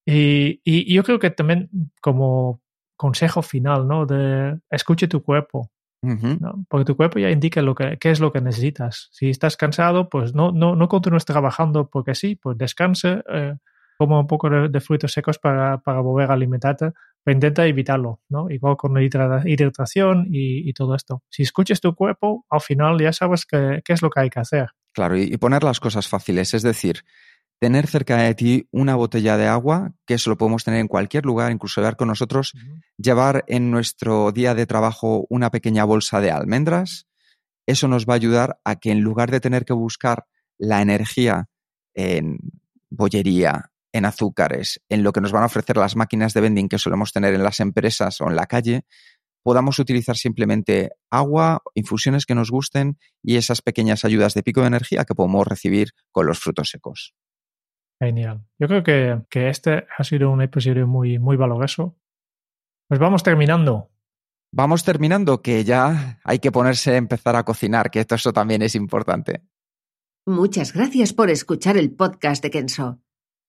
Y, 0.05 0.61
y, 0.63 0.93
yo 0.93 1.03
creo 1.03 1.19
que 1.19 1.31
también 1.31 1.69
como 2.01 2.61
consejo 2.95 3.41
final, 3.41 3.87
¿no? 3.87 4.05
De 4.05 4.57
escuche 4.69 5.07
tu 5.07 5.21
cuerpo. 5.21 5.69
Uh 6.01 6.11
-huh. 6.11 6.39
¿no? 6.39 6.65
Porque 6.69 6.85
tu 6.85 6.95
cuerpo 6.95 7.19
ya 7.19 7.29
indica 7.29 7.61
lo 7.61 7.75
que, 7.75 7.97
qué 7.97 8.11
es 8.11 8.19
lo 8.21 8.31
que 8.31 8.39
necesitas. 8.39 9.09
Si 9.11 9.29
estás 9.29 9.57
cansado, 9.57 10.09
pues 10.09 10.33
no, 10.33 10.51
no, 10.51 10.75
no 10.75 10.87
continúes 10.87 11.25
trabajando 11.25 11.89
porque 11.89 12.15
sí, 12.15 12.35
pues 12.35 12.57
descanse. 12.57 13.21
Eh, 13.29 13.55
como 13.97 14.19
un 14.19 14.27
poco 14.27 14.49
de, 14.49 14.79
frutos 14.81 15.11
secos 15.11 15.39
para, 15.39 15.79
para, 15.79 15.99
volver 16.01 16.29
a 16.29 16.33
alimentarte, 16.33 16.91
pero 17.23 17.35
intenta 17.35 17.65
evitarlo, 17.65 18.21
¿no? 18.29 18.49
Igual 18.49 18.77
con 18.77 18.93
la 18.93 19.01
hidratación 19.03 20.27
y, 20.29 20.69
y, 20.69 20.73
todo 20.73 20.95
esto. 20.95 21.23
Si 21.29 21.43
escuchas 21.43 21.81
tu 21.81 21.95
cuerpo, 21.95 22.45
al 22.49 22.61
final 22.61 22.99
ya 22.99 23.11
sabes 23.11 23.45
qué, 23.45 23.81
qué 23.83 23.93
es 23.93 24.01
lo 24.01 24.09
que 24.09 24.19
hay 24.21 24.29
que 24.29 24.39
hacer. 24.39 24.69
Claro, 24.93 25.17
y, 25.17 25.23
y, 25.23 25.37
poner 25.37 25.63
las 25.63 25.79
cosas 25.79 26.07
fáciles, 26.07 26.53
es 26.53 26.61
decir, 26.61 27.03
tener 27.59 27.87
cerca 27.87 28.17
de 28.17 28.35
ti 28.35 28.67
una 28.71 28.95
botella 28.95 29.35
de 29.37 29.47
agua, 29.47 29.93
que 30.05 30.13
eso 30.15 30.29
lo 30.29 30.37
podemos 30.37 30.63
tener 30.63 30.79
en 30.79 30.87
cualquier 30.87 31.25
lugar, 31.25 31.51
incluso 31.51 31.81
llevar 31.81 31.97
con 31.97 32.07
nosotros, 32.07 32.53
uh 32.53 32.59
-huh. 32.59 32.81
llevar 32.97 33.43
en 33.47 33.71
nuestro 33.71 34.31
día 34.31 34.53
de 34.53 34.67
trabajo 34.67 35.25
una 35.29 35.49
pequeña 35.49 35.83
bolsa 35.83 36.21
de 36.21 36.31
almendras, 36.31 37.07
eso 37.65 37.87
nos 37.87 38.05
va 38.05 38.13
a 38.13 38.15
ayudar 38.15 38.59
a 38.63 38.77
que 38.77 38.91
en 38.91 39.01
lugar 39.01 39.31
de 39.31 39.39
tener 39.39 39.65
que 39.65 39.73
buscar 39.73 40.25
la 40.57 40.81
energía 40.81 41.49
en 41.93 42.37
bollería, 42.89 43.71
en 43.97 44.05
azúcares, 44.05 44.81
en 44.89 45.03
lo 45.03 45.11
que 45.11 45.21
nos 45.21 45.31
van 45.31 45.43
a 45.43 45.47
ofrecer 45.47 45.77
las 45.77 45.95
máquinas 45.95 46.33
de 46.33 46.41
vending 46.41 46.69
que 46.69 46.77
solemos 46.77 47.11
tener 47.11 47.33
en 47.33 47.43
las 47.43 47.59
empresas 47.59 48.21
o 48.21 48.29
en 48.29 48.35
la 48.35 48.45
calle, 48.45 48.85
podamos 49.43 49.79
utilizar 49.79 50.15
simplemente 50.17 50.91
agua, 51.09 51.61
infusiones 51.73 52.25
que 52.25 52.35
nos 52.35 52.51
gusten 52.51 52.99
y 53.23 53.37
esas 53.37 53.61
pequeñas 53.61 54.05
ayudas 54.05 54.33
de 54.33 54.43
pico 54.43 54.61
de 54.61 54.67
energía 54.67 55.05
que 55.05 55.15
podemos 55.15 55.47
recibir 55.47 55.91
con 56.11 56.27
los 56.27 56.39
frutos 56.39 56.69
secos. 56.69 57.15
Genial. 57.99 58.45
Yo 58.59 58.67
creo 58.67 58.83
que, 58.83 59.21
que 59.29 59.49
este 59.49 59.87
ha 59.97 60.03
sido 60.03 60.29
un 60.29 60.41
episodio 60.41 60.85
muy, 60.85 61.17
muy 61.17 61.35
valoroso. 61.35 61.95
Pues 62.87 62.99
vamos 62.99 63.23
terminando. 63.23 63.89
Vamos 64.53 64.83
terminando, 64.83 65.41
que 65.41 65.63
ya 65.63 66.19
hay 66.23 66.39
que 66.39 66.51
ponerse 66.51 66.91
a 66.91 66.97
empezar 66.97 67.35
a 67.35 67.43
cocinar, 67.43 67.89
que 67.89 67.99
esto 67.99 68.15
eso 68.15 68.31
también 68.31 68.61
es 68.61 68.75
importante. 68.75 69.41
Muchas 70.25 70.73
gracias 70.73 71.13
por 71.13 71.29
escuchar 71.29 71.77
el 71.77 71.91
podcast 71.91 72.43
de 72.43 72.51
Kenso. 72.51 73.01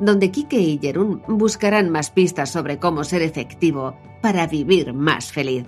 donde 0.00 0.30
Kike 0.30 0.58
y 0.58 0.78
Jerún 0.78 1.22
buscarán 1.26 1.90
más 1.90 2.10
pistas 2.10 2.50
sobre 2.50 2.78
cómo 2.78 3.04
ser 3.04 3.22
efectivo 3.22 3.96
para 4.20 4.46
vivir 4.46 4.92
más 4.92 5.32
feliz. 5.32 5.66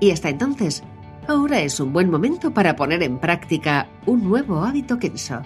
Y 0.00 0.10
hasta 0.10 0.28
entonces, 0.28 0.82
ahora 1.28 1.60
es 1.60 1.80
un 1.80 1.92
buen 1.92 2.10
momento 2.10 2.52
para 2.52 2.76
poner 2.76 3.02
en 3.02 3.18
práctica 3.18 3.88
un 4.06 4.24
nuevo 4.24 4.64
hábito 4.64 4.98
Kenso. 4.98 5.42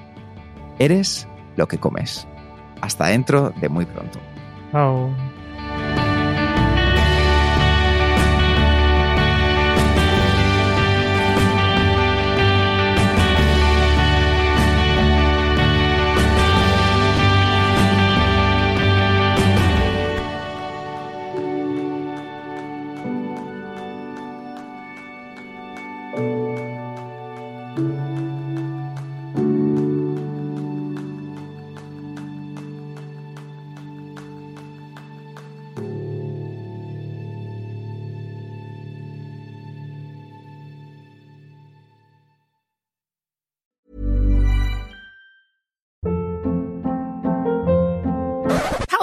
Eres 0.79 1.27
lo 1.57 1.66
que 1.66 1.79
comes. 1.79 2.27
Hasta 2.81 3.09
dentro 3.09 3.51
de 3.61 3.68
muy 3.68 3.85
pronto. 3.85 4.18
Chao. 4.73 5.11